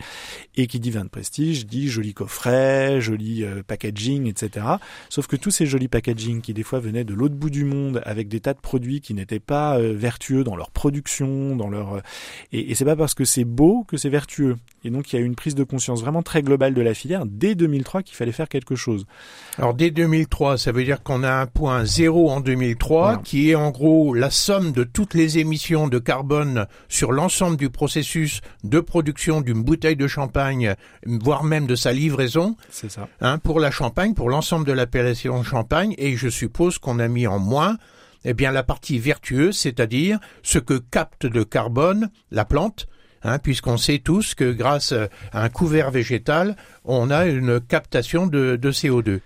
Et 0.56 0.68
qui 0.68 0.80
dit 0.80 0.90
vin 0.90 1.04
de 1.04 1.10
prestige 1.10 1.68
dit 1.68 1.90
joli 1.90 2.14
coffret, 2.14 3.02
joli 3.02 3.44
euh, 3.44 3.62
packaging, 3.62 4.28
etc. 4.28 4.66
Sauf 5.10 5.28
que 5.28 5.36
tous 5.36 5.52
ces 5.52 5.66
jolis 5.66 5.90
packaging 5.90 6.42
qui 6.42 6.54
des 6.54 6.64
fois 6.64 6.80
venaient 6.80 7.04
de 7.04 7.14
l'autre 7.14 7.36
bout 7.36 7.50
du 7.50 7.66
monde 7.66 8.02
avec 8.06 8.30
des 8.30 8.40
tas 8.40 8.54
de 8.54 8.60
produits 8.60 9.02
qui 9.02 9.14
n'étaient 9.14 9.40
pas 9.40 9.78
euh, 9.78 9.94
vertueux 9.94 10.44
dans 10.44 10.56
leur 10.56 10.72
production, 10.72 11.56
dans 11.56 11.70
leur 11.70 12.02
et, 12.54 12.72
et 12.72 12.76
c'est 12.76 12.86
pas 12.86 12.96
parce 12.96 13.14
que 13.14 13.26
c'est 13.26 13.44
beau 13.44 13.84
que 13.84 13.98
c'est 13.98 14.10
vertueux. 14.10 14.56
Et 14.86 14.90
donc 14.90 15.12
il 15.12 15.18
y 15.18 15.20
a 15.20 15.22
eu 15.22 15.26
une 15.26 15.36
prise 15.36 15.56
de 15.56 15.66
conscience 15.66 16.02
vraiment 16.02 16.24
très 16.24 16.42
globale 16.42 16.74
de 16.74 16.82
la 16.82 16.94
filière 16.94 17.26
dès 17.26 17.54
2003 17.54 18.02
qu'il 18.02 18.16
fallait 18.16 18.32
faire 18.32 18.48
quelque 18.48 18.76
chose. 18.76 19.06
Alors 19.58 19.74
dès 19.74 19.92
2003, 19.92 20.58
ça 20.58 20.72
veut 20.72 20.86
dire 20.86 21.04
qu'on 21.04 21.24
a 21.24 21.34
un 21.34 21.48
point 21.48 21.84
zéro 21.84 22.30
en 22.30 22.40
2003 22.40 22.61
2003, 22.62 23.22
qui 23.24 23.50
est 23.50 23.56
en 23.56 23.72
gros 23.72 24.14
la 24.14 24.30
somme 24.30 24.72
de 24.72 24.84
toutes 24.84 25.16
les 25.16 25.40
émissions 25.40 25.88
de 25.88 25.98
carbone 25.98 26.68
sur 26.90 27.12
l'ensemble 27.12 27.58
du 27.58 27.72
processus 27.72 28.42
de 28.64 28.80
production 28.80 29.42
d'une 29.42 29.64
bouteille 29.64 29.96
de 29.96 30.08
champagne, 30.08 30.76
voire 31.06 31.44
même 31.44 31.66
de 31.66 31.74
sa 31.74 31.92
livraison. 31.92 32.56
C'est 32.70 32.92
ça. 32.92 33.08
Hein, 33.20 33.40
pour 33.40 33.60
la 33.60 33.72
champagne, 33.72 34.14
pour 34.14 34.30
l'ensemble 34.30 34.66
de 34.68 34.74
l'appellation 34.74 35.44
champagne, 35.44 35.96
et 35.98 36.16
je 36.16 36.30
suppose 36.30 36.78
qu'on 36.78 37.00
a 37.00 37.08
mis 37.08 37.26
en 37.26 37.40
moins 37.40 37.78
eh 38.26 38.36
bien 38.36 38.52
la 38.52 38.62
partie 38.62 39.00
vertueuse, 39.00 39.58
c'est-à-dire 39.58 40.20
ce 40.44 40.60
que 40.60 40.78
capte 40.78 41.26
de 41.26 41.42
carbone 41.42 42.12
la 42.30 42.46
plante, 42.46 42.88
hein, 43.24 43.40
puisqu'on 43.40 43.78
sait 43.78 43.98
tous 43.98 44.36
que 44.36 44.52
grâce 44.52 44.94
à 45.32 45.44
un 45.44 45.50
couvert 45.50 45.90
végétal, 45.90 46.56
on 46.86 47.10
a 47.10 47.26
une 47.26 47.60
captation 47.60 48.28
de, 48.28 48.56
de 48.56 48.72
CO2. 48.72 49.22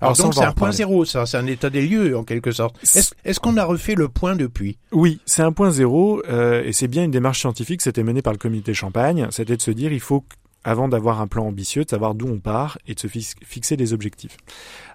Alors, 0.00 0.16
donc 0.16 0.34
c'est 0.34 0.44
un 0.44 0.52
point 0.52 0.72
zéro, 0.72 1.04
ça, 1.04 1.26
c'est 1.26 1.36
un 1.36 1.46
état 1.46 1.70
des 1.70 1.86
lieux 1.86 2.16
en 2.16 2.24
quelque 2.24 2.52
sorte. 2.52 2.76
Est-ce 3.24 3.40
qu'on 3.40 3.56
a 3.56 3.64
refait 3.64 3.94
le 3.94 4.08
point 4.08 4.36
depuis? 4.36 4.78
Oui, 4.92 5.20
c'est 5.26 5.42
un 5.42 5.52
point 5.52 5.70
zéro, 5.70 6.22
euh, 6.28 6.62
et 6.64 6.72
c'est 6.72 6.88
bien 6.88 7.04
une 7.04 7.10
démarche 7.10 7.40
scientifique. 7.40 7.82
C'était 7.82 8.02
menée 8.02 8.22
par 8.22 8.32
le 8.32 8.38
comité 8.38 8.72
Champagne. 8.72 9.28
C'était 9.30 9.56
de 9.56 9.62
se 9.62 9.70
dire, 9.70 9.92
il 9.92 10.00
faut 10.00 10.24
avant 10.64 10.88
d'avoir 10.88 11.20
un 11.20 11.26
plan 11.26 11.46
ambitieux, 11.46 11.84
de 11.84 11.90
savoir 11.90 12.14
d'où 12.14 12.28
on 12.28 12.38
part 12.38 12.78
et 12.86 12.94
de 12.94 13.00
se 13.00 13.08
fixer 13.08 13.76
des 13.76 13.92
objectifs. 13.92 14.36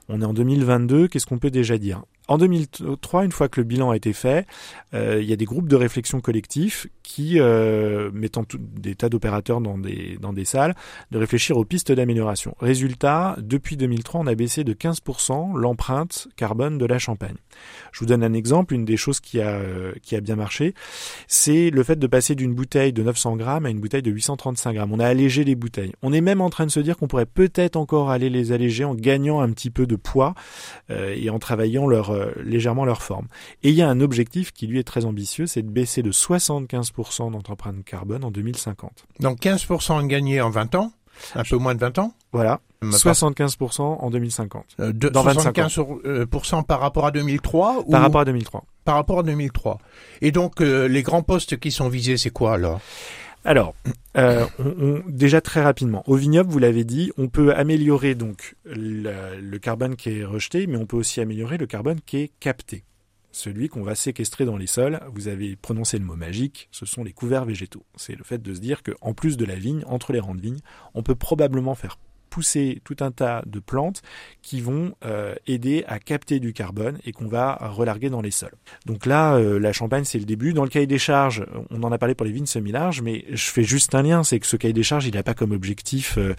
On 0.10 0.22
est 0.22 0.26
en 0.26 0.34
2022, 0.34 1.08
qu'est-ce 1.08 1.26
qu'on 1.26 1.40
peut 1.40 1.50
déjà 1.50 1.78
dire? 1.78 2.04
En 2.28 2.38
2003, 2.40 3.26
une 3.26 3.32
fois 3.32 3.50
que 3.50 3.60
le 3.60 3.66
bilan 3.66 3.92
a 3.92 3.96
été 3.96 4.12
fait, 4.12 4.48
euh, 4.96 5.20
il 5.22 5.30
y 5.30 5.34
a 5.34 5.36
des 5.36 5.46
groupes 5.46 5.68
de 5.68 5.76
réflexion 5.76 6.22
collectifs 6.22 6.88
qui, 7.04 7.40
euh, 7.40 8.10
mettant 8.14 8.44
des 8.58 8.96
tas 8.96 9.10
d'opérateurs 9.10 9.62
dans 9.62 9.78
des, 9.78 10.18
dans 10.20 10.34
des 10.34 10.46
salles, 10.46 10.74
de 11.12 11.20
réfléchir 11.20 11.56
aux 11.58 11.66
pistes 11.66 11.92
d'amélioration. 11.92 12.56
Résultat, 12.60 13.36
depuis 13.40 13.78
2003, 13.78 14.22
on 14.22 14.28
a 14.28 14.34
baissé 14.34 14.64
de 14.64 14.74
15% 14.74 15.56
l'empreinte 15.56 16.28
carbone 16.36 16.80
de 16.80 16.86
la 16.86 16.98
Champagne. 16.98 17.36
Je 17.92 18.00
vous 18.00 18.08
donne 18.08 18.24
un 18.24 18.34
exemple, 18.34 18.74
une 18.74 18.86
des 18.86 18.98
choses 18.98 19.20
qui 19.20 19.40
a, 19.40 19.50
euh, 19.50 19.94
qui 20.02 20.16
a 20.16 20.22
bien 20.22 20.36
marché, 20.36 20.74
c'est 21.28 21.70
le 21.70 21.84
fait 21.84 22.00
de 22.00 22.08
passer 22.08 22.34
d'une 22.34 22.56
bouteille 22.56 22.92
de 22.92 23.04
900 23.04 23.36
grammes 23.36 23.68
à 23.68 23.70
une 23.70 23.80
bouteille 23.80 24.02
de 24.02 24.12
835 24.12 24.74
grammes. 24.74 24.94
On 24.94 25.00
a 25.00 25.08
allégé 25.08 25.44
les 25.44 25.56
bouteilles. 25.56 25.94
On 26.02 26.12
est 26.12 26.22
même 26.22 26.42
en 26.42 26.50
train 26.50 26.66
de 26.66 26.72
se 26.72 26.80
dire 26.80 26.98
qu'on 26.98 27.08
pourrait 27.08 27.28
peut-être 27.28 27.76
encore 27.76 28.10
aller 28.10 28.32
les 28.32 28.52
alléger 28.52 28.84
en 28.84 28.96
gagnant 28.96 29.42
un 29.42 29.52
petit 29.52 29.70
peu 29.70 29.86
de 29.86 29.96
poids 29.96 30.34
et 30.90 31.30
en 31.30 31.40
travaillant 31.40 31.88
leur 31.88 32.15
euh, 32.16 32.32
légèrement 32.44 32.86
leur 32.86 33.02
forme. 33.02 33.28
Et 33.64 33.70
il 33.70 33.76
y 33.76 33.82
a 33.82 33.90
un 33.90 34.02
objectif 34.02 34.52
qui 34.52 34.68
lui 34.68 34.80
est 34.80 34.84
très 34.84 35.06
ambitieux, 35.06 35.48
c'est 35.48 35.62
de 35.62 35.70
baisser 35.70 36.02
de 36.02 36.12
75% 36.12 37.32
notre 37.32 37.52
empreinte 37.52 37.84
carbone 37.84 38.24
en 38.24 38.32
2050. 38.32 39.06
Donc 39.20 39.40
15% 39.40 40.08
gagné 40.08 40.42
en 40.42 40.50
20 40.50 40.76
ans 40.76 40.92
un 41.34 41.44
peu 41.44 41.56
moins 41.58 41.76
de 41.76 41.80
20 41.80 41.98
ans 42.00 42.14
Voilà. 42.34 42.60
75% 42.84 43.82
en 43.82 44.10
2050. 44.10 44.66
Euh, 44.80 44.92
de, 44.92 45.08
dans 45.08 45.26
75% 45.26 46.66
par 46.66 46.82
rapport 46.82 47.06
à 47.06 47.12
2003 47.12 47.86
Par 47.90 48.02
rapport 48.02 48.22
à 48.22 48.26
2003. 48.26 48.66
Par 48.84 48.96
rapport 48.96 49.20
à 49.20 49.24
2003. 49.24 49.80
Et 50.22 50.32
donc, 50.32 50.60
les 50.60 51.02
grands 51.02 51.24
postes 51.24 51.58
qui 51.58 51.72
sont 51.72 51.88
visés, 51.88 52.18
c'est 52.18 52.30
quoi 52.32 52.54
alors? 52.54 52.82
Alors, 53.46 53.76
euh, 54.18 54.48
déjà 55.08 55.40
très 55.40 55.62
rapidement, 55.62 56.04
au 56.08 56.16
vignoble, 56.16 56.50
vous 56.50 56.58
l'avez 56.58 56.84
dit, 56.84 57.12
on 57.16 57.28
peut 57.28 57.54
améliorer 57.54 58.16
donc 58.16 58.56
le, 58.66 59.58
carbone 59.60 59.96
qui 59.96 60.10
est 60.10 60.26
rejeté, 60.26 60.66
mais 60.66 60.78
on 60.78 60.88
peut 60.88 60.98
aussi 60.98 61.22
améliorer 61.22 61.60
le 61.60 61.68
carbone 61.68 62.00
qui 62.04 62.18
est 62.18 62.32
capté. 62.40 62.84
Celui 63.32 63.70
qu'on 63.70 63.84
va 63.84 63.94
séquestrer 63.94 64.46
dans 64.46 64.58
les 64.58 64.66
sols, 64.66 65.00
vous 65.14 65.28
avez 65.28 65.56
prononcé 65.56 66.00
le 66.00 66.06
mot 66.06 66.16
magique, 66.16 66.70
ce 66.72 66.88
sont 66.88 67.04
les 67.04 67.14
couverts 67.14 67.46
végétaux. 67.46 67.86
C'est 67.98 68.16
le 68.16 68.24
fait 68.24 68.42
de 68.42 68.54
se 68.54 68.60
dire 68.60 68.82
qu'en 68.82 69.14
plus 69.14 69.38
de 69.38 69.46
la 69.46 69.56
vigne, 69.56 69.84
entre 69.86 70.12
les 70.12 70.20
rangs 70.20 70.36
de 70.36 70.42
vigne, 70.42 70.62
on 70.96 71.04
peut 71.04 71.16
probablement 71.16 71.76
faire 71.76 72.00
pousser 72.36 72.82
tout 72.84 72.98
un 73.00 73.12
tas 73.12 73.44
de 73.46 73.60
plantes 73.60 74.02
qui 74.42 74.60
vont 74.60 74.94
euh, 75.06 75.36
aider 75.48 75.86
à 75.88 76.00
capter 76.00 76.42
du 76.42 76.52
carbone 76.52 76.98
et 77.06 77.14
qu'on 77.14 77.30
va 77.30 77.56
relarguer 77.62 78.10
dans 78.10 78.20
les 78.20 78.30
sols. 78.30 78.56
Donc 78.86 79.06
là, 79.06 79.36
euh, 79.36 79.58
la 79.58 79.72
Champagne, 79.72 80.04
c'est 80.04 80.20
le 80.20 80.26
début. 80.26 80.52
Dans 80.52 80.66
le 80.66 80.70
cahier 80.70 80.86
des 80.86 80.98
charges, 80.98 81.46
on 81.70 81.82
en 81.84 81.94
a 81.94 81.98
parlé 81.98 82.14
pour 82.14 82.26
les 82.26 82.34
vignes 82.34 82.46
semi-larges, 82.46 83.02
mais 83.02 83.24
je 83.30 83.46
fais 83.46 83.64
juste 83.64 83.96
un 83.96 84.02
lien, 84.02 84.26
c'est 84.26 84.38
que 84.42 84.48
ce 84.48 84.58
cahier 84.58 84.74
des 84.74 84.84
charges, 84.84 85.06
il 85.06 85.14
n'a 85.14 85.24
pas 85.24 85.34
comme 85.34 85.54
objectif, 85.54 86.18
euh, 86.18 86.36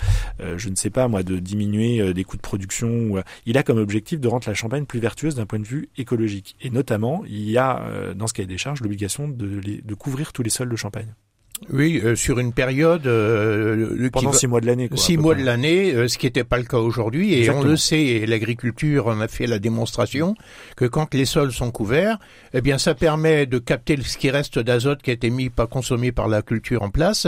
je 0.58 0.68
ne 0.68 0.74
sais 0.74 0.90
pas 0.90 1.08
moi, 1.08 1.22
de 1.22 1.38
diminuer 1.38 2.12
des 2.12 2.24
coûts 2.24 2.36
de 2.36 2.42
production. 2.42 3.14
il 3.46 3.56
a 3.56 3.62
comme 3.62 3.78
objectif 3.78 4.20
de 4.20 4.28
rendre 4.28 4.46
la 4.46 4.54
Champagne 4.54 4.84
plus 4.84 5.00
vertueuse 5.00 5.36
d'un 5.36 5.46
point 5.46 5.60
de 5.60 5.66
vue 5.66 5.88
écologique. 5.96 6.56
Et 6.60 6.68
notamment, 6.68 7.24
il 7.26 7.48
y 7.48 7.56
a 7.56 8.12
dans 8.14 8.26
ce 8.26 8.34
cahier 8.34 8.46
des 8.46 8.58
charges 8.58 8.82
l'obligation 8.82 9.28
de, 9.28 9.60
de 9.82 9.94
couvrir 9.94 10.34
tous 10.34 10.42
les 10.42 10.50
sols 10.50 10.68
de 10.68 10.76
Champagne. 10.76 11.14
Oui, 11.72 12.00
euh, 12.04 12.14
sur 12.14 12.38
une 12.38 12.52
période 12.52 13.06
euh, 13.06 14.08
pendant 14.12 14.32
six 14.32 14.46
mois 14.46 14.60
de 14.60 14.66
l'année. 14.66 14.90
Six 14.94 15.16
mois 15.16 15.34
de 15.34 15.42
l'année, 15.42 15.94
euh, 15.94 16.06
ce 16.06 16.18
qui 16.18 16.26
n'était 16.26 16.44
pas 16.44 16.58
le 16.58 16.64
cas 16.64 16.78
aujourd'hui, 16.78 17.34
et 17.34 17.50
on 17.50 17.62
le 17.62 17.76
sait, 17.76 18.02
et 18.02 18.26
l'agriculture 18.26 19.06
en 19.06 19.20
a 19.20 19.28
fait 19.28 19.46
la 19.46 19.58
démonstration 19.58 20.34
que 20.76 20.84
quand 20.84 21.14
les 21.14 21.24
sols 21.24 21.52
sont 21.52 21.70
couverts, 21.70 22.18
eh 22.52 22.60
bien, 22.60 22.78
ça 22.78 22.94
permet 22.94 23.46
de 23.46 23.58
capter 23.58 23.96
ce 24.02 24.18
qui 24.18 24.30
reste 24.30 24.58
d'azote 24.58 25.02
qui 25.02 25.10
a 25.10 25.14
été 25.14 25.30
mis, 25.30 25.48
pas 25.48 25.66
consommé 25.66 26.12
par 26.12 26.28
la 26.28 26.42
culture 26.42 26.82
en 26.82 26.90
place, 26.90 27.26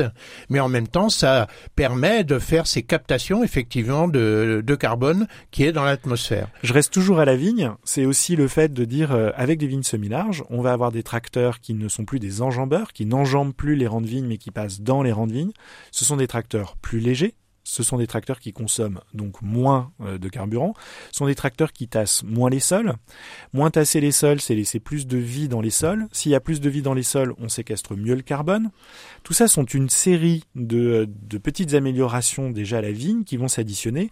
mais 0.50 0.60
en 0.60 0.68
même 0.68 0.88
temps, 0.88 1.08
ça 1.08 1.46
permet 1.74 2.22
de 2.22 2.38
faire 2.38 2.66
ces 2.66 2.82
captations 2.82 3.42
effectivement 3.42 4.08
de, 4.08 4.62
de 4.64 4.74
carbone 4.74 5.26
qui 5.50 5.64
est 5.64 5.72
dans 5.72 5.84
l'atmosphère. 5.84 6.48
Je 6.62 6.72
reste 6.74 6.92
toujours 6.92 7.18
à 7.18 7.24
la 7.24 7.36
vigne. 7.36 7.72
C'est 7.84 8.04
aussi 8.04 8.36
le 8.36 8.46
fait 8.46 8.72
de 8.72 8.84
dire, 8.84 9.16
avec 9.36 9.58
des 9.58 9.66
vignes 9.66 9.82
semi-larges, 9.82 10.44
on 10.50 10.60
va 10.60 10.72
avoir 10.72 10.92
des 10.92 11.02
tracteurs 11.02 11.60
qui 11.60 11.74
ne 11.74 11.88
sont 11.88 12.04
plus 12.04 12.18
des 12.18 12.42
enjambeurs, 12.42 12.92
qui 12.92 13.06
n'enjambent 13.06 13.54
plus 13.54 13.74
les 13.74 13.86
rangs 13.86 14.00
de 14.00 14.06
vigne 14.06 14.17
mais 14.26 14.38
qui 14.38 14.50
passent 14.50 14.80
dans 14.80 15.02
les 15.02 15.12
rangs 15.12 15.26
de 15.26 15.32
vignes. 15.32 15.52
Ce 15.90 16.04
sont 16.04 16.16
des 16.16 16.26
tracteurs 16.26 16.76
plus 16.76 17.00
légers, 17.00 17.34
Ce 17.68 17.82
sont 17.82 17.98
des 17.98 18.06
tracteurs 18.06 18.40
qui 18.40 18.54
consomment 18.54 19.00
donc 19.12 19.42
moins 19.42 19.92
euh, 20.00 20.16
de 20.16 20.30
carburant. 20.30 20.72
Ce 21.12 21.18
sont 21.18 21.26
des 21.26 21.34
tracteurs 21.34 21.72
qui 21.72 21.86
tassent 21.86 22.22
moins 22.22 22.48
les 22.48 22.60
sols. 22.60 22.94
Moins 23.52 23.70
tasser 23.70 24.00
les 24.00 24.10
sols, 24.10 24.40
c'est 24.40 24.54
laisser 24.54 24.80
plus 24.80 25.06
de 25.06 25.18
vie 25.18 25.48
dans 25.48 25.60
les 25.60 25.68
sols. 25.68 26.08
S'il 26.10 26.32
y 26.32 26.34
a 26.34 26.40
plus 26.40 26.62
de 26.62 26.70
vie 26.70 26.80
dans 26.80 26.94
les 26.94 27.02
sols, 27.02 27.34
on 27.38 27.50
séquestre 27.50 27.94
mieux 27.94 28.14
le 28.14 28.22
carbone. 28.22 28.70
Tout 29.22 29.34
ça 29.34 29.48
sont 29.48 29.66
une 29.66 29.90
série 29.90 30.44
de, 30.54 31.06
de 31.08 31.36
petites 31.36 31.74
améliorations 31.74 32.48
déjà 32.50 32.78
à 32.78 32.80
la 32.80 32.90
vigne 32.90 33.24
qui 33.24 33.36
vont 33.36 33.48
s'additionner. 33.48 34.08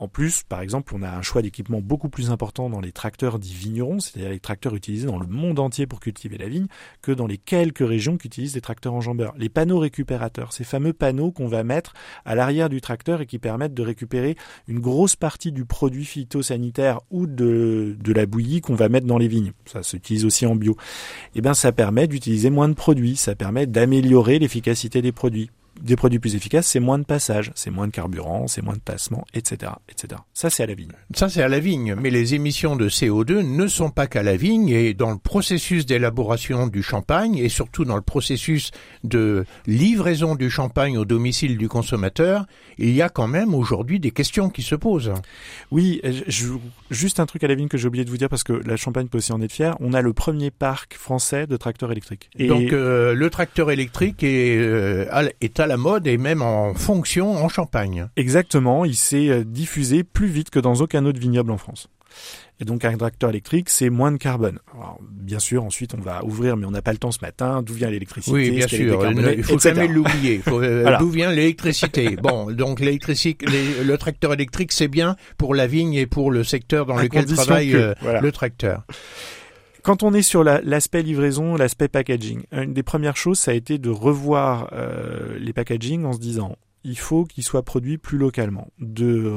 En 0.00 0.08
plus, 0.08 0.42
par 0.42 0.60
exemple, 0.60 0.92
on 0.96 1.02
a 1.02 1.10
un 1.10 1.22
choix 1.22 1.42
d'équipement 1.42 1.80
beaucoup 1.80 2.08
plus 2.08 2.30
important 2.30 2.68
dans 2.68 2.80
les 2.80 2.92
tracteurs 2.92 3.38
dits 3.38 3.54
vignerons, 3.54 4.00
c'est-à-dire 4.00 4.30
les 4.30 4.40
tracteurs 4.40 4.74
utilisés 4.74 5.06
dans 5.06 5.18
le 5.18 5.28
monde 5.28 5.60
entier 5.60 5.86
pour 5.86 6.00
cultiver 6.00 6.36
la 6.38 6.48
vigne, 6.48 6.66
que 7.02 7.12
dans 7.12 7.28
les 7.28 7.38
quelques 7.38 7.86
régions 7.86 8.18
qui 8.18 8.26
utilisent 8.26 8.52
des 8.54 8.60
tracteurs 8.60 8.94
enjambeurs. 8.94 9.34
Les 9.38 9.48
panneaux 9.48 9.78
récupérateurs, 9.78 10.52
ces 10.52 10.64
fameux 10.64 10.92
panneaux 10.92 11.30
qu'on 11.30 11.46
va 11.46 11.62
mettre 11.62 11.94
à 12.24 12.34
l'arrière 12.34 12.68
du 12.68 12.80
tracteur 12.80 12.95
et 13.20 13.26
qui 13.26 13.38
permettent 13.38 13.74
de 13.74 13.82
récupérer 13.82 14.36
une 14.68 14.80
grosse 14.80 15.16
partie 15.16 15.52
du 15.52 15.64
produit 15.64 16.04
phytosanitaire 16.04 17.00
ou 17.10 17.26
de, 17.26 17.96
de 17.98 18.12
la 18.12 18.26
bouillie 18.26 18.60
qu'on 18.60 18.74
va 18.74 18.88
mettre 18.88 19.06
dans 19.06 19.18
les 19.18 19.28
vignes. 19.28 19.52
Ça 19.66 19.82
s'utilise 19.82 20.24
aussi 20.24 20.46
en 20.46 20.56
bio. 20.56 20.72
Et 20.72 21.38
eh 21.38 21.40
bien, 21.40 21.54
ça 21.54 21.72
permet 21.72 22.06
d'utiliser 22.06 22.50
moins 22.50 22.68
de 22.68 22.74
produits, 22.74 23.16
ça 23.16 23.34
permet 23.34 23.66
d'améliorer 23.66 24.38
l'efficacité 24.38 25.02
des 25.02 25.12
produits 25.12 25.50
des 25.80 25.96
produits 25.96 26.18
plus 26.18 26.34
efficaces, 26.34 26.66
c'est 26.66 26.80
moins 26.80 26.98
de 26.98 27.04
passage, 27.04 27.52
c'est 27.54 27.70
moins 27.70 27.86
de 27.86 27.92
carburant, 27.92 28.46
c'est 28.46 28.62
moins 28.62 28.74
de 28.74 28.80
tassement, 28.80 29.24
etc., 29.34 29.72
etc. 29.88 30.20
Ça, 30.34 30.50
c'est 30.50 30.62
à 30.62 30.66
la 30.66 30.74
vigne. 30.74 30.92
Ça, 31.14 31.28
c'est 31.28 31.42
à 31.42 31.48
la 31.48 31.60
vigne. 31.60 31.94
Mais 31.94 32.10
les 32.10 32.34
émissions 32.34 32.76
de 32.76 32.88
CO2 32.88 33.40
ne 33.40 33.66
sont 33.66 33.90
pas 33.90 34.06
qu'à 34.06 34.22
la 34.22 34.36
vigne 34.36 34.68
et 34.68 34.94
dans 34.94 35.10
le 35.10 35.18
processus 35.18 35.86
d'élaboration 35.86 36.66
du 36.66 36.82
champagne 36.82 37.36
et 37.36 37.48
surtout 37.48 37.84
dans 37.84 37.96
le 37.96 38.02
processus 38.02 38.70
de 39.04 39.44
livraison 39.66 40.34
du 40.34 40.50
champagne 40.50 40.98
au 40.98 41.04
domicile 41.04 41.58
du 41.58 41.68
consommateur, 41.68 42.46
il 42.78 42.94
y 42.94 43.02
a 43.02 43.08
quand 43.08 43.28
même 43.28 43.54
aujourd'hui 43.54 44.00
des 44.00 44.10
questions 44.10 44.50
qui 44.50 44.62
se 44.62 44.74
posent. 44.74 45.12
Oui, 45.70 46.00
je, 46.28 46.48
juste 46.90 47.20
un 47.20 47.26
truc 47.26 47.44
à 47.44 47.48
la 47.48 47.54
vigne 47.54 47.68
que 47.68 47.78
j'ai 47.78 47.88
oublié 47.88 48.04
de 48.04 48.10
vous 48.10 48.16
dire 48.16 48.28
parce 48.28 48.44
que 48.44 48.52
la 48.52 48.76
Champagne 48.76 49.08
peut 49.08 49.18
aussi 49.18 49.32
en 49.32 49.40
être 49.40 49.52
fière. 49.52 49.76
On 49.80 49.92
a 49.92 50.02
le 50.02 50.12
premier 50.12 50.50
parc 50.50 50.94
français 50.94 51.46
de 51.46 51.56
tracteurs 51.56 51.92
électriques. 51.92 52.30
Et 52.38 52.46
Donc 52.46 52.72
euh, 52.72 53.14
le 53.14 53.30
tracteur 53.30 53.70
électrique 53.70 54.22
est, 54.22 54.58
euh, 54.58 55.28
est 55.40 55.60
à 55.60 55.65
la 55.66 55.76
mode 55.76 56.06
et 56.06 56.18
même 56.18 56.42
en 56.42 56.74
fonction 56.74 57.32
en 57.32 57.48
Champagne. 57.48 58.08
Exactement, 58.16 58.84
il 58.84 58.96
s'est 58.96 59.28
euh, 59.28 59.44
diffusé 59.44 60.04
plus 60.04 60.28
vite 60.28 60.50
que 60.50 60.58
dans 60.58 60.74
aucun 60.76 61.04
autre 61.06 61.20
vignoble 61.20 61.50
en 61.50 61.58
France. 61.58 61.88
Et 62.58 62.64
donc 62.64 62.86
un 62.86 62.96
tracteur 62.96 63.28
électrique, 63.30 63.68
c'est 63.68 63.90
moins 63.90 64.10
de 64.10 64.16
carbone. 64.16 64.58
Alors, 64.74 64.98
bien 65.02 65.38
sûr, 65.38 65.62
ensuite 65.62 65.92
on 65.94 66.00
va 66.00 66.24
ouvrir, 66.24 66.56
mais 66.56 66.64
on 66.64 66.70
n'a 66.70 66.80
pas 66.80 66.92
le 66.92 66.98
temps 66.98 67.12
ce 67.12 67.20
matin. 67.20 67.62
D'où 67.62 67.74
vient 67.74 67.90
l'électricité? 67.90 68.34
Oui, 68.34 68.50
bien 68.50 68.66
sûr. 68.66 69.12
Il 69.36 69.44
faut 69.44 69.58
jamais 69.58 69.86
l'oublier. 69.88 70.40
Euh, 70.48 70.96
d'où 70.98 71.10
vient 71.10 71.30
l'électricité? 71.30 72.16
Bon, 72.16 72.50
donc 72.50 72.80
l'électricité, 72.80 73.46
le 73.84 73.98
tracteur 73.98 74.32
électrique, 74.32 74.72
c'est 74.72 74.88
bien 74.88 75.16
pour 75.36 75.54
la 75.54 75.66
vigne 75.66 75.94
et 75.94 76.06
pour 76.06 76.30
le 76.30 76.44
secteur 76.44 76.86
dans 76.86 76.96
lequel 76.96 77.26
travaille 77.26 77.74
euh, 77.74 77.92
le 78.22 78.32
tracteur. 78.32 78.84
Quand 79.86 80.02
on 80.02 80.12
est 80.14 80.22
sur 80.22 80.42
l'aspect 80.42 81.02
livraison, 81.02 81.54
l'aspect 81.54 81.86
packaging, 81.86 82.42
une 82.50 82.74
des 82.74 82.82
premières 82.82 83.16
choses, 83.16 83.38
ça 83.38 83.52
a 83.52 83.54
été 83.54 83.78
de 83.78 83.88
revoir 83.88 84.68
euh, 84.72 85.38
les 85.38 85.52
packaging 85.52 86.04
en 86.04 86.12
se 86.12 86.18
disant 86.18 86.56
il 86.86 86.96
faut 86.96 87.24
qu'ils 87.24 87.42
soient 87.42 87.64
produits 87.64 87.98
plus 87.98 88.16
localement, 88.16 88.68
de 88.78 89.34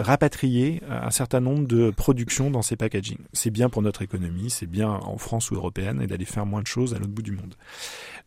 rapatrier 0.00 0.80
un 0.88 1.10
certain 1.10 1.40
nombre 1.40 1.66
de 1.66 1.90
productions 1.90 2.50
dans 2.50 2.62
ces 2.62 2.76
packaging. 2.76 3.18
C'est 3.34 3.50
bien 3.50 3.68
pour 3.68 3.82
notre 3.82 4.00
économie, 4.00 4.48
c'est 4.48 4.66
bien 4.66 4.88
en 4.88 5.18
France 5.18 5.50
ou 5.50 5.54
européenne 5.54 6.00
et 6.00 6.06
d'aller 6.06 6.24
faire 6.24 6.46
moins 6.46 6.62
de 6.62 6.66
choses 6.66 6.94
à 6.94 6.98
l'autre 6.98 7.12
bout 7.12 7.22
du 7.22 7.32
monde. 7.32 7.56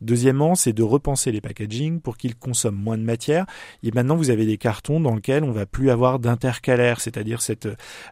Deuxièmement, 0.02 0.54
c'est 0.54 0.74
de 0.74 0.84
repenser 0.84 1.32
les 1.32 1.42
packaging 1.42 2.02
pour 2.02 2.18
qu'ils 2.18 2.36
consomment 2.36 2.76
moins 2.76 3.00
de 3.00 3.04
matière. 3.04 3.48
Et 3.82 3.92
maintenant, 3.92 4.16
vous 4.16 4.30
avez 4.30 4.46
des 4.46 4.58
cartons 4.58 5.00
dans 5.00 5.16
lesquels 5.16 5.44
on 5.44 5.52
va 5.52 5.66
plus 5.66 5.90
avoir 5.90 6.20
d'intercalaire, 6.20 7.02
c'est-à-dire 7.02 7.42
cette, 7.42 7.68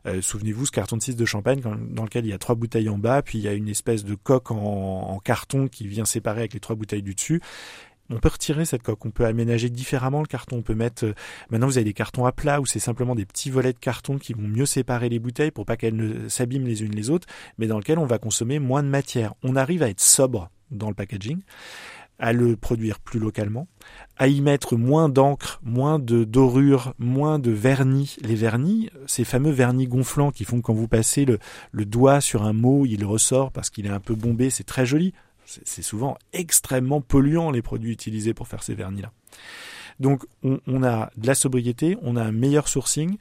euh, 0.08 0.22
souvenez-vous, 0.22 0.66
ce 0.66 0.72
carton 0.72 0.98
de 0.98 1.04
6 1.04 1.16
de 1.16 1.26
champagne 1.26 1.62
dans 1.62 2.04
lequel 2.04 2.26
il 2.26 2.30
y 2.30 2.34
a 2.34 2.40
trois 2.40 2.56
bouteilles 2.56 2.90
en 2.90 2.98
bas, 2.98 3.22
puis 3.22 3.38
il 3.38 3.44
y 3.44 3.48
a 3.48 3.54
une 3.54 3.70
espèce 3.70 4.04
de 4.04 4.16
coque 4.16 4.50
en 4.50 5.20
carton 5.24 5.68
qui 5.68 5.88
vient 5.88 6.06
séparer 6.06 6.40
avec 6.40 6.54
les 6.54 6.60
trois 6.60 6.76
bouteilles 6.76 7.04
du 7.04 7.14
dessus 7.14 7.40
on 8.10 8.20
peut 8.20 8.30
retirer 8.30 8.66
cette 8.66 8.84
coque, 8.84 9.06
on 9.06 9.12
peut 9.12 9.26
aménager 9.26 9.70
différemment 9.70 10.22
le 10.22 10.28
carton, 10.28 10.58
on 10.58 10.62
peut 10.62 10.76
mettre 10.76 11.06
euh, 11.06 11.14
maintenant 11.50 11.68
vous 11.68 11.78
avez 11.78 11.86
des 11.86 11.94
cartons 11.94 12.26
à 12.26 12.32
plat 12.32 12.60
où 12.60 12.66
c'est 12.66 12.80
simplement 12.80 13.16
des 13.16 13.26
petits 13.26 13.50
volets 13.50 13.74
de 13.74 13.80
carton 13.80 14.18
qui 14.18 14.34
vont 14.34 14.48
mieux 14.48 14.66
séparer 14.66 15.10
les 15.10 15.20
bouteilles 15.20 15.52
pour 15.52 15.66
pas 15.66 15.78
qu'elles 15.78 15.96
ne 15.96 16.28
s'abîment 16.28 16.68
les 16.68 16.84
unes 16.84 16.96
les 16.96 17.10
autres, 17.10 17.28
mais 17.58 17.68
dans 17.68 17.78
lequel 17.78 18.00
on 18.00 18.06
va 18.06 18.18
consommer 18.18 18.60
moins 18.60 18.84
de 18.84 18.90
matière. 18.90 19.34
On 19.44 19.56
arrive 19.56 19.84
à 19.84 19.90
être 19.90 20.02
sobre 20.02 20.50
dans 20.72 20.90
le 20.90 20.96
packaging, 20.96 21.42
à 22.20 22.34
le 22.34 22.56
produire 22.56 23.00
plus 23.00 23.20
localement, 23.20 23.68
à 24.18 24.28
y 24.28 24.42
mettre 24.42 24.76
moins 24.76 25.10
d'encre, 25.10 25.60
moins 25.64 26.00
de 26.00 26.24
dorure, 26.24 26.94
moins 27.00 27.40
de 27.40 27.52
vernis. 27.52 28.18
Les 28.22 28.36
vernis, 28.36 28.90
ces 29.08 29.24
fameux 29.24 29.52
vernis 29.52 29.88
gonflants 29.88 30.32
qui 30.32 30.46
font 30.46 30.58
que 30.58 30.64
quand 30.64 30.74
vous 30.74 30.88
passez 30.88 31.26
le, 31.26 31.40
le 31.72 31.86
doigt 31.86 32.22
sur 32.22 32.44
un 32.44 32.54
mot, 32.54 32.86
il 32.86 33.06
ressort 33.06 33.52
parce 33.52 33.70
qu'il 33.70 33.86
est 33.86 33.90
un 33.90 34.00
peu 34.00 34.16
bombé, 34.16 34.50
c'est 34.50 34.64
très 34.64 34.86
joli 34.86 35.14
c'est 35.46 35.82
souvent 35.82 36.18
extrêmement 36.34 37.02
polluant 37.02 37.52
les 37.52 37.62
produits 37.62 37.92
utilisés 37.92 38.34
pour 38.34 38.48
faire 38.48 38.64
ces 38.64 38.76
vernis-là. 38.76 39.12
Donc 40.00 40.26
on, 40.44 40.84
a 40.84 41.12
de 41.18 41.28
la 41.28 41.36
sobriété, 41.36 41.98
on 42.02 42.16
a 42.16 42.24
un 42.24 42.32
meilleur 42.32 42.68
sourcing. 42.68 43.18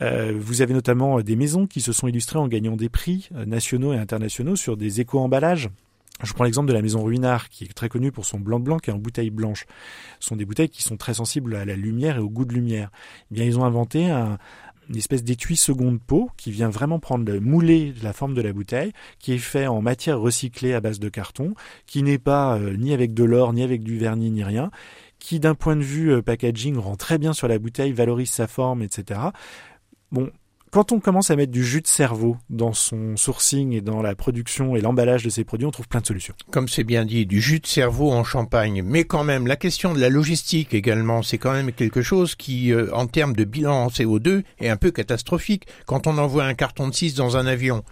Euh, 0.00 0.34
vous 0.36 0.62
avez 0.62 0.72
notamment 0.72 1.20
des 1.20 1.36
maisons 1.36 1.66
qui 1.66 1.80
se 1.80 1.92
sont 1.92 2.08
illustrées 2.08 2.38
en 2.38 2.48
gagnant 2.48 2.76
des 2.76 2.88
prix 2.88 3.28
euh, 3.34 3.44
nationaux 3.44 3.92
et 3.92 3.98
internationaux 3.98 4.56
sur 4.56 4.76
des 4.76 5.00
éco-emballages. 5.00 5.70
Je 6.22 6.32
prends 6.32 6.44
l'exemple 6.44 6.68
de 6.68 6.72
la 6.72 6.80
maison 6.80 7.04
Ruinard, 7.04 7.50
qui 7.50 7.64
est 7.64 7.74
très 7.74 7.90
connue 7.90 8.10
pour 8.10 8.24
son 8.24 8.40
blanc 8.40 8.58
blanc 8.58 8.78
est 8.86 8.90
en 8.90 8.96
bouteille 8.96 9.28
blanche. 9.28 9.66
Ce 10.18 10.28
sont 10.28 10.36
des 10.36 10.46
bouteilles 10.46 10.70
qui 10.70 10.82
sont 10.82 10.96
très 10.96 11.12
sensibles 11.12 11.54
à 11.54 11.66
la 11.66 11.76
lumière 11.76 12.16
et 12.16 12.20
au 12.20 12.30
goût 12.30 12.46
de 12.46 12.54
lumière. 12.54 12.90
Eh 13.30 13.34
bien, 13.34 13.44
ils 13.44 13.58
ont 13.58 13.64
inventé 13.64 14.08
un, 14.08 14.38
une 14.88 14.96
espèce 14.96 15.24
d'étui 15.24 15.56
seconde 15.56 16.00
peau 16.00 16.30
qui 16.36 16.50
vient 16.50 16.68
vraiment 16.68 16.98
prendre 16.98 17.30
le 17.30 17.40
mouler 17.40 17.94
la 18.02 18.12
forme 18.12 18.34
de 18.34 18.42
la 18.42 18.52
bouteille, 18.52 18.92
qui 19.18 19.32
est 19.32 19.38
fait 19.38 19.66
en 19.66 19.82
matière 19.82 20.20
recyclée 20.20 20.74
à 20.74 20.80
base 20.80 20.98
de 20.98 21.08
carton, 21.08 21.54
qui 21.86 22.02
n'est 22.02 22.18
pas 22.18 22.56
euh, 22.56 22.76
ni 22.76 22.92
avec 22.92 23.14
de 23.14 23.24
l'or, 23.24 23.52
ni 23.52 23.62
avec 23.62 23.82
du 23.82 23.98
vernis, 23.98 24.30
ni 24.30 24.44
rien, 24.44 24.70
qui 25.18 25.40
d'un 25.40 25.54
point 25.54 25.76
de 25.76 25.82
vue 25.82 26.12
euh, 26.12 26.22
packaging 26.22 26.76
rend 26.76 26.96
très 26.96 27.18
bien 27.18 27.32
sur 27.32 27.48
la 27.48 27.58
bouteille, 27.58 27.92
valorise 27.92 28.30
sa 28.30 28.46
forme, 28.46 28.82
etc. 28.82 29.20
Bon, 30.12 30.30
quand 30.76 30.92
on 30.92 31.00
commence 31.00 31.30
à 31.30 31.36
mettre 31.36 31.52
du 31.52 31.64
jus 31.64 31.80
de 31.80 31.86
cerveau 31.86 32.36
dans 32.50 32.74
son 32.74 33.16
sourcing 33.16 33.72
et 33.72 33.80
dans 33.80 34.02
la 34.02 34.14
production 34.14 34.76
et 34.76 34.82
l'emballage 34.82 35.24
de 35.24 35.30
ses 35.30 35.42
produits, 35.42 35.66
on 35.66 35.70
trouve 35.70 35.88
plein 35.88 36.02
de 36.02 36.06
solutions. 36.06 36.34
Comme 36.50 36.68
c'est 36.68 36.84
bien 36.84 37.06
dit, 37.06 37.24
du 37.24 37.40
jus 37.40 37.60
de 37.60 37.66
cerveau 37.66 38.12
en 38.12 38.24
champagne. 38.24 38.82
Mais 38.84 39.04
quand 39.04 39.24
même, 39.24 39.46
la 39.46 39.56
question 39.56 39.94
de 39.94 39.98
la 39.98 40.10
logistique 40.10 40.74
également, 40.74 41.22
c'est 41.22 41.38
quand 41.38 41.52
même 41.52 41.72
quelque 41.72 42.02
chose 42.02 42.34
qui, 42.34 42.74
euh, 42.74 42.90
en 42.92 43.06
termes 43.06 43.32
de 43.32 43.44
bilan 43.44 43.84
en 43.84 43.88
CO2, 43.88 44.42
est 44.60 44.68
un 44.68 44.76
peu 44.76 44.90
catastrophique. 44.90 45.66
Quand 45.86 46.06
on 46.06 46.18
envoie 46.18 46.44
un 46.44 46.52
carton 46.52 46.88
de 46.88 46.94
6 46.94 47.14
dans 47.14 47.38
un 47.38 47.46
avion, 47.46 47.82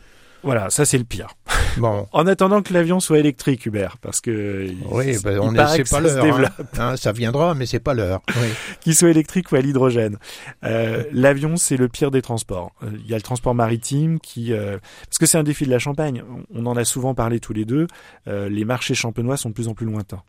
voilà, 0.44 0.70
ça 0.70 0.84
c'est 0.84 0.98
le 0.98 1.04
pire. 1.04 1.28
Bon. 1.78 2.06
en 2.12 2.26
attendant 2.26 2.62
que 2.62 2.72
l'avion 2.72 3.00
soit 3.00 3.18
électrique, 3.18 3.66
Hubert, 3.66 3.98
parce 3.98 4.20
que 4.20 4.68
oui, 4.90 5.16
ben, 5.22 5.38
on 5.40 5.52
c'est 5.68 5.88
pas 5.88 6.00
l'heure. 6.00 6.24
Hein. 6.24 6.64
Hein, 6.78 6.96
ça 6.96 7.12
viendra, 7.12 7.54
mais 7.54 7.66
c'est 7.66 7.80
pas 7.80 7.94
l'heure. 7.94 8.20
Oui. 8.36 8.48
Qu'il 8.80 8.94
soit 8.94 9.10
électrique 9.10 9.50
ou 9.52 9.56
à 9.56 9.60
l'hydrogène. 9.60 10.18
Euh, 10.64 11.04
l'avion, 11.12 11.56
c'est 11.56 11.76
le 11.76 11.88
pire 11.88 12.10
des 12.10 12.22
transports. 12.22 12.72
Euh, 12.82 12.90
il 13.04 13.10
y 13.10 13.14
a 13.14 13.16
le 13.16 13.22
transport 13.22 13.54
maritime 13.54 14.20
qui, 14.20 14.52
euh, 14.52 14.78
parce 15.06 15.18
que 15.18 15.26
c'est 15.26 15.38
un 15.38 15.42
défi 15.42 15.64
de 15.64 15.70
la 15.70 15.78
Champagne. 15.78 16.22
On 16.54 16.66
en 16.66 16.76
a 16.76 16.84
souvent 16.84 17.14
parlé 17.14 17.40
tous 17.40 17.52
les 17.52 17.64
deux. 17.64 17.86
les 18.26 18.64
marchés 18.64 18.94
champenois 18.94 19.36
sont 19.36 19.50
de 19.50 19.54
plus 19.54 19.68
en 19.68 19.74
plus 19.74 19.86
lointains. 19.86 20.22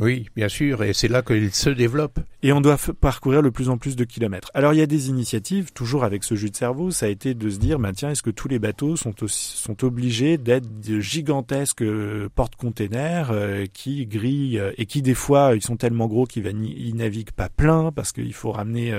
Oui, 0.00 0.28
bien 0.34 0.48
sûr, 0.48 0.82
et 0.82 0.94
c'est 0.94 1.08
là 1.08 1.20
qu'il 1.20 1.52
se 1.52 1.68
développe. 1.68 2.20
Et 2.42 2.52
on 2.52 2.62
doit 2.62 2.78
parcourir 3.00 3.42
de 3.42 3.50
plus 3.50 3.68
en 3.68 3.76
plus 3.76 3.96
de 3.96 4.04
kilomètres. 4.04 4.50
Alors 4.54 4.72
il 4.72 4.78
y 4.78 4.82
a 4.82 4.86
des 4.86 5.10
initiatives, 5.10 5.72
toujours 5.72 6.04
avec 6.04 6.24
ce 6.24 6.34
jus 6.34 6.48
de 6.48 6.56
cerveau, 6.56 6.90
ça 6.90 7.04
a 7.04 7.08
été 7.10 7.34
de 7.34 7.50
se 7.50 7.58
dire, 7.58 7.78
bah, 7.78 7.92
tiens, 7.94 8.10
est-ce 8.10 8.22
que 8.22 8.30
tous 8.30 8.48
les 8.48 8.58
bateaux 8.58 8.96
sont, 8.96 9.12
sont 9.26 9.84
obligés 9.84 10.38
d'être 10.38 10.80
de 10.80 11.00
gigantesques 11.00 11.82
euh, 11.82 12.30
porte-containers 12.34 13.30
euh, 13.30 13.66
qui 13.70 14.06
grillent 14.06 14.58
euh, 14.58 14.72
et 14.78 14.86
qui 14.86 15.02
des 15.02 15.14
fois 15.14 15.54
ils 15.54 15.62
sont 15.62 15.76
tellement 15.76 16.06
gros 16.06 16.24
qu'ils 16.24 16.44
ne 16.44 16.96
naviguent 16.96 17.32
pas 17.32 17.50
plein 17.50 17.92
parce 17.92 18.12
qu'il 18.12 18.32
faut 18.32 18.52
ramener 18.52 18.94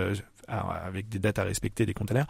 avec 0.51 1.09
des 1.09 1.19
dates 1.19 1.39
à 1.39 1.43
respecter, 1.43 1.85
des 1.85 1.93
conteneurs. 1.93 2.25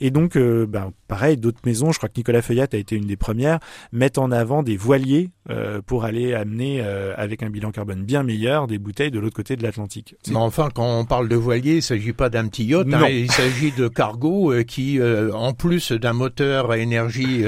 Et 0.00 0.10
donc, 0.10 0.36
euh, 0.36 0.66
ben, 0.66 0.92
pareil, 1.08 1.36
d'autres 1.36 1.60
maisons, 1.64 1.92
je 1.92 1.98
crois 1.98 2.08
que 2.08 2.16
Nicolas 2.16 2.42
Feuillat 2.42 2.66
a 2.72 2.76
été 2.76 2.96
une 2.96 3.06
des 3.06 3.16
premières, 3.16 3.58
mettent 3.92 4.18
en 4.18 4.30
avant 4.30 4.62
des 4.62 4.76
voiliers 4.76 5.30
euh, 5.50 5.80
pour 5.84 6.04
aller 6.04 6.34
amener, 6.34 6.80
euh, 6.82 7.14
avec 7.16 7.42
un 7.42 7.50
bilan 7.50 7.70
carbone 7.70 8.02
bien 8.04 8.22
meilleur, 8.22 8.66
des 8.66 8.78
bouteilles 8.78 9.10
de 9.10 9.18
l'autre 9.18 9.36
côté 9.36 9.56
de 9.56 9.62
l'Atlantique. 9.62 10.16
Mais 10.28 10.36
enfin, 10.36 10.68
quand 10.74 10.98
on 10.98 11.04
parle 11.04 11.28
de 11.28 11.36
voilier, 11.36 11.72
il 11.72 11.76
ne 11.76 11.80
s'agit 11.80 12.12
pas 12.12 12.30
d'un 12.30 12.46
petit 12.48 12.64
yacht, 12.64 12.86
hein, 12.92 13.08
il 13.08 13.30
s'agit 13.30 13.72
de 13.72 13.88
cargo 13.88 14.52
qui, 14.66 15.00
en 15.32 15.52
plus 15.52 15.92
d'un 15.92 16.12
moteur 16.12 16.70
à 16.70 16.78
énergie 16.78 17.44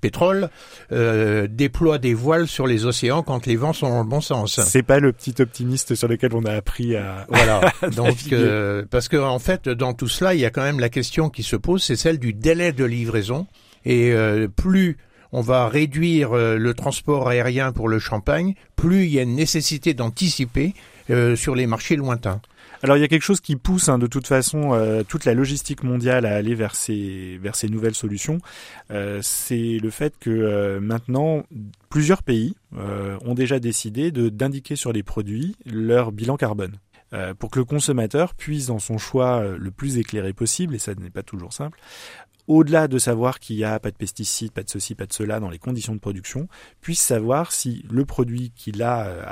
pétrole, 0.00 0.48
déploie 0.90 1.98
des 1.98 2.14
voiles 2.14 2.48
sur 2.48 2.66
les 2.66 2.84
océans 2.84 3.22
quand 3.22 3.46
les 3.46 3.56
vents 3.56 3.72
sont 3.72 3.88
dans 3.88 4.02
le 4.02 4.08
bon 4.08 4.20
sens. 4.20 4.60
C'est 4.60 4.82
pas 4.82 4.98
le 4.98 5.12
petit 5.12 5.34
optimiste 5.40 5.94
sur 5.94 6.08
lequel 6.08 6.34
on 6.34 6.44
a 6.44 6.52
appris 6.52 6.96
à. 6.96 7.26
Voilà. 7.28 7.72
Donc, 7.96 8.34
parce 8.90 9.08
que 9.08 9.16
en 9.16 9.38
fait, 9.38 9.55
dans 9.56 9.94
tout 9.94 10.08
cela, 10.08 10.34
il 10.34 10.40
y 10.40 10.44
a 10.44 10.50
quand 10.50 10.62
même 10.62 10.80
la 10.80 10.88
question 10.88 11.30
qui 11.30 11.42
se 11.42 11.56
pose, 11.56 11.82
c'est 11.82 11.96
celle 11.96 12.18
du 12.18 12.32
délai 12.32 12.72
de 12.72 12.84
livraison. 12.84 13.46
Et 13.84 14.12
euh, 14.12 14.48
plus 14.48 14.98
on 15.32 15.40
va 15.40 15.68
réduire 15.68 16.32
euh, 16.32 16.56
le 16.56 16.74
transport 16.74 17.28
aérien 17.28 17.72
pour 17.72 17.88
le 17.88 17.98
champagne, 17.98 18.54
plus 18.74 19.04
il 19.04 19.12
y 19.12 19.18
a 19.18 19.22
une 19.22 19.34
nécessité 19.34 19.94
d'anticiper 19.94 20.74
euh, 21.10 21.36
sur 21.36 21.54
les 21.54 21.66
marchés 21.66 21.96
lointains. 21.96 22.40
Alors 22.82 22.96
il 22.96 23.00
y 23.00 23.04
a 23.04 23.08
quelque 23.08 23.22
chose 23.22 23.40
qui 23.40 23.56
pousse 23.56 23.88
hein, 23.88 23.98
de 23.98 24.06
toute 24.06 24.26
façon 24.26 24.78
toute 25.08 25.24
la 25.24 25.32
logistique 25.32 25.82
mondiale 25.82 26.26
à 26.26 26.34
aller 26.34 26.54
vers 26.54 26.74
ces 26.74 27.40
nouvelles 27.70 27.94
solutions. 27.94 28.38
C'est 29.22 29.78
le 29.82 29.90
fait 29.90 30.12
que 30.20 30.78
maintenant 30.78 31.42
plusieurs 31.88 32.22
pays 32.22 32.54
ont 32.76 33.32
déjà 33.34 33.60
décidé 33.60 34.10
d'indiquer 34.10 34.76
sur 34.76 34.92
les 34.92 35.02
produits 35.02 35.56
leur 35.64 36.12
bilan 36.12 36.36
carbone. 36.36 36.76
Pour 37.38 37.50
que 37.50 37.58
le 37.58 37.64
consommateur 37.64 38.34
puisse, 38.34 38.66
dans 38.66 38.78
son 38.78 38.98
choix 38.98 39.42
le 39.56 39.70
plus 39.70 39.98
éclairé 39.98 40.32
possible, 40.32 40.74
et 40.74 40.78
ça 40.78 40.94
n'est 40.94 41.10
pas 41.10 41.22
toujours 41.22 41.52
simple, 41.52 41.78
au-delà 42.48 42.88
de 42.88 42.98
savoir 42.98 43.40
qu'il 43.40 43.56
n'y 43.56 43.64
a 43.64 43.78
pas 43.80 43.90
de 43.90 43.96
pesticides, 43.96 44.52
pas 44.52 44.62
de 44.62 44.70
ceci, 44.70 44.94
pas 44.94 45.06
de 45.06 45.12
cela 45.12 45.40
dans 45.40 45.50
les 45.50 45.58
conditions 45.58 45.94
de 45.94 45.98
production, 45.98 46.48
puisse 46.80 47.00
savoir 47.00 47.52
si 47.52 47.84
le 47.90 48.04
produit 48.04 48.52
qu'il 48.54 48.82
a 48.82 49.06
euh, 49.06 49.22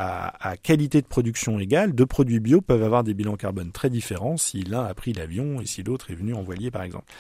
à, 0.41 0.57
qualité 0.57 1.01
de 1.01 1.07
production 1.07 1.59
égale, 1.59 1.93
deux 1.93 2.07
produits 2.07 2.41
bio 2.41 2.61
peuvent 2.61 2.83
avoir 2.83 3.05
des 3.05 3.15
bilans 3.15 3.37
carbone 3.37 3.73
très 3.73 3.91
différents 3.91 4.37
si 4.37 4.63
l'un 4.63 4.85
a 4.85 4.95
pris 4.95 5.13
l'avion 5.13 5.61
et 5.61 5.67
si 5.67 5.83
l'autre 5.83 6.11
est 6.11 6.15
venu 6.15 6.35
en 6.35 6.43
voilier 6.43 6.71
par 6.71 6.83
exemple. 6.83 7.13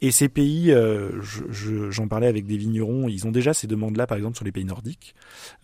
Et 0.00 0.10
ces 0.10 0.28
pays, 0.28 0.70
euh, 0.70 1.20
j'en 1.90 2.08
parlais 2.08 2.26
avec 2.26 2.46
des 2.46 2.56
vignerons, 2.56 3.08
ils 3.08 3.26
ont 3.26 3.32
déjà 3.32 3.54
ces 3.54 3.66
demandes-là 3.66 4.06
par 4.06 4.16
exemple 4.16 4.36
sur 4.36 4.44
les 4.44 4.52
pays 4.52 4.64
nordiques. 4.64 5.14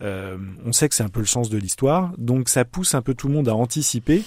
Euh, 0.01 0.37
on 0.65 0.71
sait 0.71 0.89
que 0.89 0.95
c'est 0.95 1.03
un 1.03 1.09
peu 1.09 1.19
le 1.19 1.25
sens 1.25 1.49
de 1.49 1.57
l'histoire, 1.57 2.13
donc 2.17 2.49
ça 2.49 2.65
pousse 2.65 2.95
un 2.95 3.01
peu 3.01 3.13
tout 3.13 3.27
le 3.27 3.33
monde 3.33 3.49
à 3.49 3.55
anticiper 3.55 4.23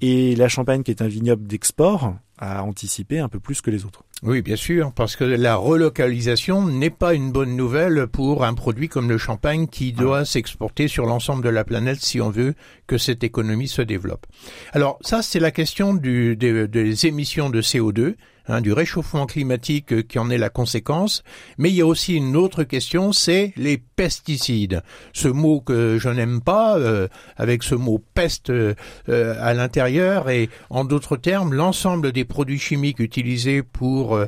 et 0.00 0.36
la 0.36 0.48
Champagne 0.48 0.82
qui 0.82 0.90
est 0.90 1.02
un 1.02 1.08
vignoble 1.08 1.46
d'export 1.46 2.14
à 2.38 2.62
anticiper 2.62 3.18
un 3.18 3.28
peu 3.28 3.40
plus 3.40 3.60
que 3.60 3.70
les 3.70 3.84
autres. 3.84 4.04
Oui, 4.22 4.40
bien 4.40 4.56
sûr, 4.56 4.92
parce 4.92 5.14
que 5.14 5.24
la 5.24 5.56
relocalisation 5.56 6.66
n'est 6.66 6.90
pas 6.90 7.14
une 7.14 7.32
bonne 7.32 7.54
nouvelle 7.54 8.06
pour 8.06 8.44
un 8.44 8.54
produit 8.54 8.88
comme 8.88 9.08
le 9.08 9.18
champagne 9.18 9.66
qui 9.66 9.94
ah. 9.96 10.00
doit 10.00 10.24
s'exporter 10.24 10.88
sur 10.88 11.06
l'ensemble 11.06 11.44
de 11.44 11.50
la 11.50 11.64
planète 11.64 12.00
si 12.00 12.20
on 12.20 12.30
veut 12.30 12.54
que 12.86 12.98
cette 12.98 13.24
économie 13.24 13.68
se 13.68 13.82
développe. 13.82 14.26
Alors 14.72 14.98
ça, 15.02 15.22
c'est 15.22 15.40
la 15.40 15.50
question 15.50 15.94
du, 15.94 16.36
des 16.36 17.06
émissions 17.06 17.50
de 17.50 17.60
CO2 17.60 18.14
Hein, 18.48 18.60
du 18.60 18.72
réchauffement 18.72 19.26
climatique 19.26 19.92
euh, 19.92 20.02
qui 20.02 20.20
en 20.20 20.30
est 20.30 20.38
la 20.38 20.50
conséquence, 20.50 21.24
mais 21.58 21.70
il 21.70 21.74
y 21.74 21.80
a 21.80 21.86
aussi 21.86 22.14
une 22.14 22.36
autre 22.36 22.62
question, 22.62 23.10
c'est 23.10 23.52
les 23.56 23.76
pesticides. 23.76 24.82
Ce 25.12 25.26
mot 25.26 25.60
que 25.60 25.98
je 25.98 26.08
n'aime 26.08 26.40
pas, 26.40 26.78
euh, 26.78 27.08
avec 27.36 27.64
ce 27.64 27.74
mot 27.74 28.00
peste 28.14 28.50
euh, 28.50 28.74
à 29.08 29.52
l'intérieur, 29.52 30.30
et 30.30 30.48
en 30.70 30.84
d'autres 30.84 31.16
termes, 31.16 31.54
l'ensemble 31.54 32.12
des 32.12 32.24
produits 32.24 32.60
chimiques 32.60 33.00
utilisés 33.00 33.64
pour 33.64 34.18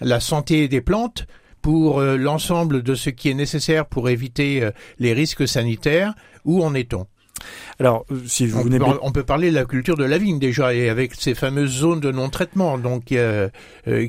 la 0.00 0.20
santé 0.20 0.66
des 0.66 0.80
plantes, 0.80 1.26
pour 1.62 2.00
l'ensemble 2.00 2.82
de 2.82 2.94
ce 2.94 3.10
qui 3.10 3.28
est 3.28 3.34
nécessaire 3.34 3.86
pour 3.86 4.08
éviter 4.08 4.68
les 4.98 5.12
risques 5.12 5.46
sanitaires, 5.46 6.14
où 6.44 6.64
en 6.64 6.74
est-on? 6.74 7.06
Alors, 7.78 8.04
euh, 8.10 8.20
si 8.26 8.46
vous 8.46 8.60
on, 8.60 8.98
on 9.02 9.12
peut 9.12 9.24
parler 9.24 9.50
de 9.50 9.54
la 9.54 9.64
culture 9.64 9.96
de 9.96 10.04
la 10.04 10.18
vigne 10.18 10.38
déjà, 10.38 10.74
et 10.74 10.88
avec 10.88 11.14
ces 11.14 11.34
fameuses 11.34 11.70
zones 11.70 12.00
de 12.00 12.12
non-traitement, 12.12 12.78
donc 12.78 13.12
euh, 13.12 13.48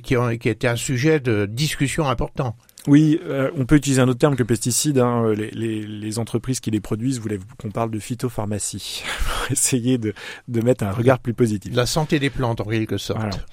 qui, 0.04 0.17
ont, 0.17 0.38
qui 0.38 0.50
était 0.50 0.67
un 0.67 0.76
sujet 0.76 1.20
de 1.20 1.46
discussion 1.46 2.08
important. 2.08 2.56
Oui, 2.88 3.20
euh, 3.26 3.52
on 3.56 3.65
peut 3.65 3.76
utiliser 3.76 4.02
un 4.02 4.08
autre 4.08 4.20
terme 4.20 4.36
que 4.36 4.44
pesticide. 4.44 4.98
Hein. 4.98 5.24
Euh, 5.26 5.36
les, 5.36 5.52
les, 5.52 5.86
les, 5.86 6.20
entreprises 6.20 6.60
qui 6.60 6.72
les 6.72 6.80
produisent 6.80 7.20
voulaient 7.20 7.39
qu'on 7.58 7.70
parle 7.70 7.91
de 7.91 8.00
phytopharmacie 8.00 9.04
pour 9.28 9.52
essayer 9.52 9.98
de, 9.98 10.13
de, 10.48 10.62
mettre 10.62 10.84
un 10.84 10.91
regard 10.91 11.20
plus 11.20 11.34
positif. 11.34 11.76
La 11.76 11.86
santé 11.86 12.17
des 12.20 12.32
plantes 12.32 12.60
en 12.60 12.65
quelque 12.65 12.98
sorte. 12.98 13.46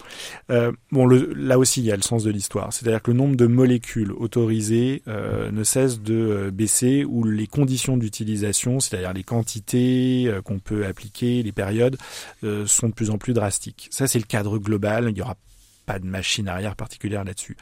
Euh, 0.50 0.72
bon, 0.92 1.04
le, 1.06 1.32
là 1.34 1.58
aussi, 1.58 1.80
il 1.80 1.86
y 1.86 1.92
a 1.92 1.96
le 1.96 2.02
sens 2.02 2.24
de 2.24 2.30
l'histoire. 2.30 2.72
C'est-à-dire 2.72 3.02
que 3.02 3.10
le 3.10 3.18
nombre 3.18 3.36
de 3.36 3.46
molécules 3.46 4.12
autorisées 4.12 5.02
euh, 5.08 5.50
ne 5.50 5.62
cesse 5.62 6.00
de 6.00 6.14
euh, 6.14 6.50
baisser 6.50 7.04
ou 7.04 7.24
les 7.24 7.46
conditions 7.46 7.98
d'utilisation, 7.98 8.80
c'est-à-dire 8.80 9.12
les 9.12 9.24
quantités 9.24 10.30
qu'on 10.44 10.58
peut 10.58 10.86
appliquer, 10.86 11.42
les 11.42 11.52
périodes, 11.52 11.96
sont 12.66 12.88
de 12.88 12.94
plus 12.94 13.10
en 13.10 13.18
plus 13.18 13.34
drastiques. 13.34 13.88
Ça, 13.90 14.06
c'est 14.06 14.18
le 14.18 14.24
cadre 14.24 14.58
global. 14.58 15.08
Il 15.10 15.16
y 15.16 15.22
aura 15.22 15.36
pas 15.88 15.98
de 15.98 16.06
machine 16.06 16.48
arrière 16.48 16.76
particulière 16.76 17.24
là-dessus. 17.24 17.56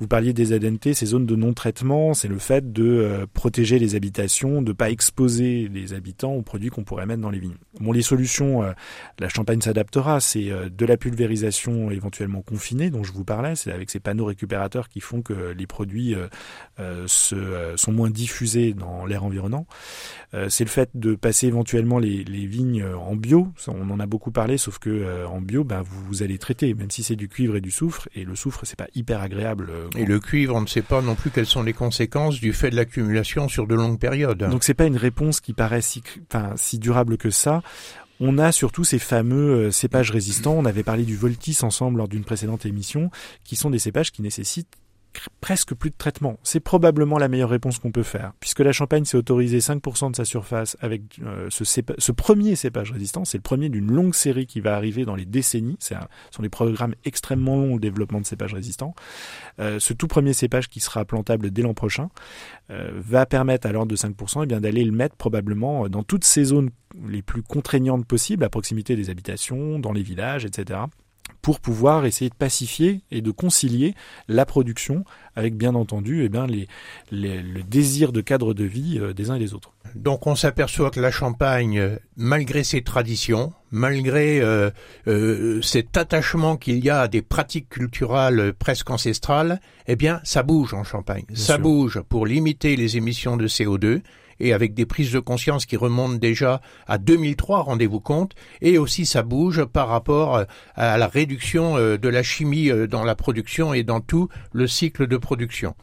Vous 0.00 0.08
parliez 0.08 0.32
des 0.32 0.54
ADNT, 0.54 0.94
ces 0.94 1.04
zones 1.04 1.26
de 1.26 1.36
non-traitement, 1.36 2.14
c'est 2.14 2.26
le 2.26 2.38
fait 2.38 2.72
de 2.72 2.84
euh, 2.84 3.26
protéger 3.30 3.78
les 3.78 3.94
habitations, 3.94 4.62
de 4.62 4.72
pas 4.72 4.88
exposer 4.88 5.68
les 5.68 5.92
habitants 5.92 6.32
aux 6.32 6.40
produits 6.40 6.70
qu'on 6.70 6.84
pourrait 6.84 7.04
mettre 7.04 7.20
dans 7.20 7.28
les 7.28 7.38
vignes. 7.38 7.58
Bon, 7.78 7.92
les 7.92 8.00
solutions, 8.00 8.62
euh, 8.62 8.72
la 9.18 9.28
Champagne 9.28 9.60
s'adaptera, 9.60 10.20
c'est 10.20 10.50
euh, 10.50 10.70
de 10.70 10.86
la 10.86 10.96
pulvérisation 10.96 11.90
éventuellement 11.90 12.40
confinée 12.40 12.88
dont 12.88 13.04
je 13.04 13.12
vous 13.12 13.24
parlais, 13.24 13.56
c'est 13.56 13.72
avec 13.72 13.90
ces 13.90 14.00
panneaux 14.00 14.24
récupérateurs 14.24 14.88
qui 14.88 15.00
font 15.00 15.20
que 15.20 15.52
les 15.52 15.66
produits 15.66 16.14
se, 17.06 17.74
sont 17.76 17.92
moins 17.92 18.10
diffusés 18.10 18.72
dans 18.72 19.04
l'air 19.04 19.24
environnant. 19.24 19.66
c'est 20.48 20.64
le 20.64 20.70
fait 20.70 20.90
de 20.94 21.14
passer 21.14 21.46
éventuellement 21.46 21.98
les, 21.98 22.24
les, 22.24 22.46
vignes 22.46 22.84
en 22.84 23.16
bio, 23.16 23.48
on 23.68 23.90
en 23.90 24.00
a 24.00 24.06
beaucoup 24.06 24.30
parlé, 24.30 24.56
sauf 24.56 24.78
que 24.78 25.26
en 25.26 25.40
bio, 25.40 25.64
ben, 25.64 25.82
vous, 25.82 26.04
vous 26.06 26.22
allez 26.22 26.38
traiter, 26.38 26.72
même 26.74 26.90
si 26.90 27.02
c'est 27.02 27.16
du 27.16 27.28
cuivre 27.28 27.56
et 27.56 27.60
du 27.60 27.65
soufre, 27.70 28.08
et 28.14 28.24
le 28.24 28.36
soufre, 28.36 28.60
c'est 28.64 28.76
pas 28.76 28.88
hyper 28.94 29.20
agréable. 29.20 29.68
Euh, 29.70 29.88
et 29.96 30.04
le 30.04 30.20
cuivre, 30.20 30.54
on 30.54 30.60
ne 30.60 30.66
sait 30.66 30.82
pas 30.82 31.02
non 31.02 31.14
plus 31.14 31.30
quelles 31.30 31.46
sont 31.46 31.62
les 31.62 31.72
conséquences 31.72 32.40
du 32.40 32.52
fait 32.52 32.70
de 32.70 32.76
l'accumulation 32.76 33.48
sur 33.48 33.66
de 33.66 33.74
longues 33.74 33.98
périodes. 33.98 34.48
Donc 34.50 34.64
c'est 34.64 34.74
pas 34.74 34.86
une 34.86 34.96
réponse 34.96 35.40
qui 35.40 35.52
paraît 35.52 35.82
si, 35.82 36.02
enfin, 36.30 36.52
si 36.56 36.78
durable 36.78 37.16
que 37.16 37.30
ça. 37.30 37.62
On 38.18 38.38
a 38.38 38.50
surtout 38.50 38.84
ces 38.84 38.98
fameux 38.98 39.66
euh, 39.66 39.70
cépages 39.70 40.10
résistants. 40.10 40.54
On 40.54 40.64
avait 40.64 40.82
parlé 40.82 41.04
du 41.04 41.16
Voltis 41.16 41.58
ensemble 41.62 41.98
lors 41.98 42.08
d'une 42.08 42.24
précédente 42.24 42.64
émission, 42.64 43.10
qui 43.44 43.56
sont 43.56 43.70
des 43.70 43.78
cépages 43.78 44.10
qui 44.10 44.22
nécessitent 44.22 44.74
presque 45.40 45.74
plus 45.74 45.90
de 45.90 45.96
traitement. 45.96 46.38
C'est 46.42 46.60
probablement 46.60 47.18
la 47.18 47.28
meilleure 47.28 47.50
réponse 47.50 47.78
qu'on 47.78 47.92
peut 47.92 48.02
faire, 48.02 48.32
puisque 48.40 48.60
la 48.60 48.72
Champagne 48.72 49.04
s'est 49.04 49.16
autorisée 49.16 49.58
5% 49.58 50.10
de 50.10 50.16
sa 50.16 50.24
surface 50.24 50.76
avec 50.80 51.02
euh, 51.22 51.48
ce, 51.50 52.12
premier 52.12 52.56
cépage 52.56 52.92
résistant. 52.92 53.24
C'est 53.24 53.38
le 53.38 53.42
premier 53.42 53.68
d'une 53.68 53.90
longue 53.90 54.14
série 54.14 54.46
qui 54.46 54.60
va 54.60 54.74
arriver 54.74 55.04
dans 55.04 55.14
les 55.14 55.24
décennies. 55.24 55.76
Ce 55.80 55.94
sont 56.30 56.42
des 56.42 56.48
programmes 56.48 56.94
extrêmement 57.04 57.56
longs 57.56 57.74
au 57.74 57.78
développement 57.78 58.20
de 58.20 58.26
cépages 58.26 58.54
résistants. 58.54 58.94
Euh, 59.60 59.78
ce 59.78 59.92
tout 59.92 60.08
premier 60.08 60.32
cépage 60.32 60.68
qui 60.68 60.80
sera 60.80 61.04
plantable 61.04 61.50
dès 61.50 61.62
l'an 61.62 61.74
prochain 61.74 62.08
euh, 62.70 62.90
va 62.94 63.26
permettre 63.26 63.66
à 63.66 63.72
l'ordre 63.72 63.90
de 63.90 63.96
5% 63.96 64.42
eh 64.42 64.46
bien 64.46 64.60
d'aller 64.60 64.84
le 64.84 64.92
mettre 64.92 65.16
probablement 65.16 65.88
dans 65.88 66.02
toutes 66.02 66.24
ces 66.24 66.44
zones 66.44 66.70
les 67.06 67.22
plus 67.22 67.42
contraignantes 67.42 68.06
possibles, 68.06 68.44
à 68.44 68.48
proximité 68.48 68.96
des 68.96 69.10
habitations, 69.10 69.78
dans 69.78 69.92
les 69.92 70.02
villages, 70.02 70.44
etc 70.44 70.80
pour 71.42 71.60
pouvoir 71.60 72.06
essayer 72.06 72.28
de 72.28 72.34
pacifier 72.34 73.02
et 73.10 73.20
de 73.20 73.30
concilier 73.30 73.94
la 74.28 74.44
production 74.44 75.04
avec 75.36 75.56
bien 75.56 75.74
entendu 75.74 76.24
eh 76.24 76.28
bien, 76.28 76.46
les, 76.46 76.66
le 77.12 77.62
désir 77.62 78.12
de 78.12 78.20
cadre 78.20 78.54
de 78.54 78.64
vie 78.64 78.98
euh, 78.98 79.12
des 79.12 79.30
uns 79.30 79.36
et 79.36 79.38
des 79.38 79.54
autres. 79.54 79.72
Donc 79.94 80.26
on 80.26 80.34
s'aperçoit 80.34 80.90
que 80.90 80.98
la 80.98 81.10
Champagne, 81.10 81.98
malgré 82.16 82.64
ses 82.64 82.82
traditions, 82.82 83.52
malgré 83.70 84.40
euh, 84.40 84.70
euh, 85.06 85.62
cet 85.62 85.96
attachement 85.96 86.56
qu'il 86.56 86.84
y 86.84 86.90
a 86.90 87.02
à 87.02 87.08
des 87.08 87.22
pratiques 87.22 87.68
culturelles 87.68 88.52
presque 88.58 88.90
ancestrales, 88.90 89.60
eh 89.86 89.96
bien 89.96 90.20
ça 90.24 90.42
bouge 90.42 90.74
en 90.74 90.84
Champagne. 90.84 91.24
ça 91.34 91.58
bouge 91.58 92.00
pour 92.08 92.26
limiter 92.26 92.76
les 92.76 92.96
émissions 92.96 93.36
de 93.36 93.46
CO2 93.46 94.02
et 94.40 94.52
avec 94.52 94.74
des 94.74 94.86
prises 94.86 95.12
de 95.12 95.18
conscience 95.18 95.66
qui 95.66 95.76
remontent 95.76 96.14
déjà 96.14 96.60
à 96.86 96.98
2003, 96.98 97.62
rendez-vous 97.62 98.00
compte, 98.00 98.32
et 98.60 98.78
aussi 98.78 99.06
ça 99.06 99.22
bouge 99.22 99.64
par 99.64 99.88
rapport 99.88 100.36
euh, 100.36 100.44
à 100.74 100.98
la 100.98 101.06
réduction 101.06 101.76
euh, 101.76 101.96
de 101.96 102.08
la 102.08 102.22
chimie 102.22 102.70
euh, 102.70 102.86
dans 102.86 103.04
la 103.04 103.14
production 103.14 103.72
et 103.74 103.82
dans 103.82 104.00
tout 104.00 104.28
le 104.52 104.66
cycle 104.66 105.06
de 105.06 105.16
production. 105.16 105.74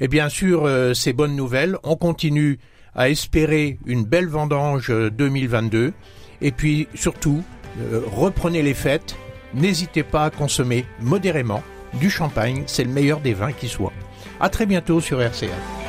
Et 0.00 0.08
bien 0.08 0.28
sûr, 0.28 0.68
ces 0.94 1.12
bonnes 1.12 1.36
nouvelles, 1.36 1.76
on 1.82 1.96
continue 1.96 2.58
à 2.94 3.10
espérer 3.10 3.78
une 3.86 4.04
belle 4.04 4.28
vendange 4.28 4.90
2022, 4.90 5.92
et 6.40 6.52
puis 6.52 6.88
surtout, 6.94 7.42
reprenez 8.12 8.62
les 8.62 8.74
fêtes, 8.74 9.16
n'hésitez 9.54 10.02
pas 10.02 10.24
à 10.24 10.30
consommer 10.30 10.84
modérément 11.00 11.62
du 11.94 12.10
champagne, 12.10 12.64
c'est 12.66 12.84
le 12.84 12.90
meilleur 12.90 13.20
des 13.20 13.34
vins 13.34 13.52
qui 13.52 13.68
soit. 13.68 13.92
À 14.40 14.48
très 14.48 14.66
bientôt 14.66 15.00
sur 15.00 15.20
RCA. 15.20 15.85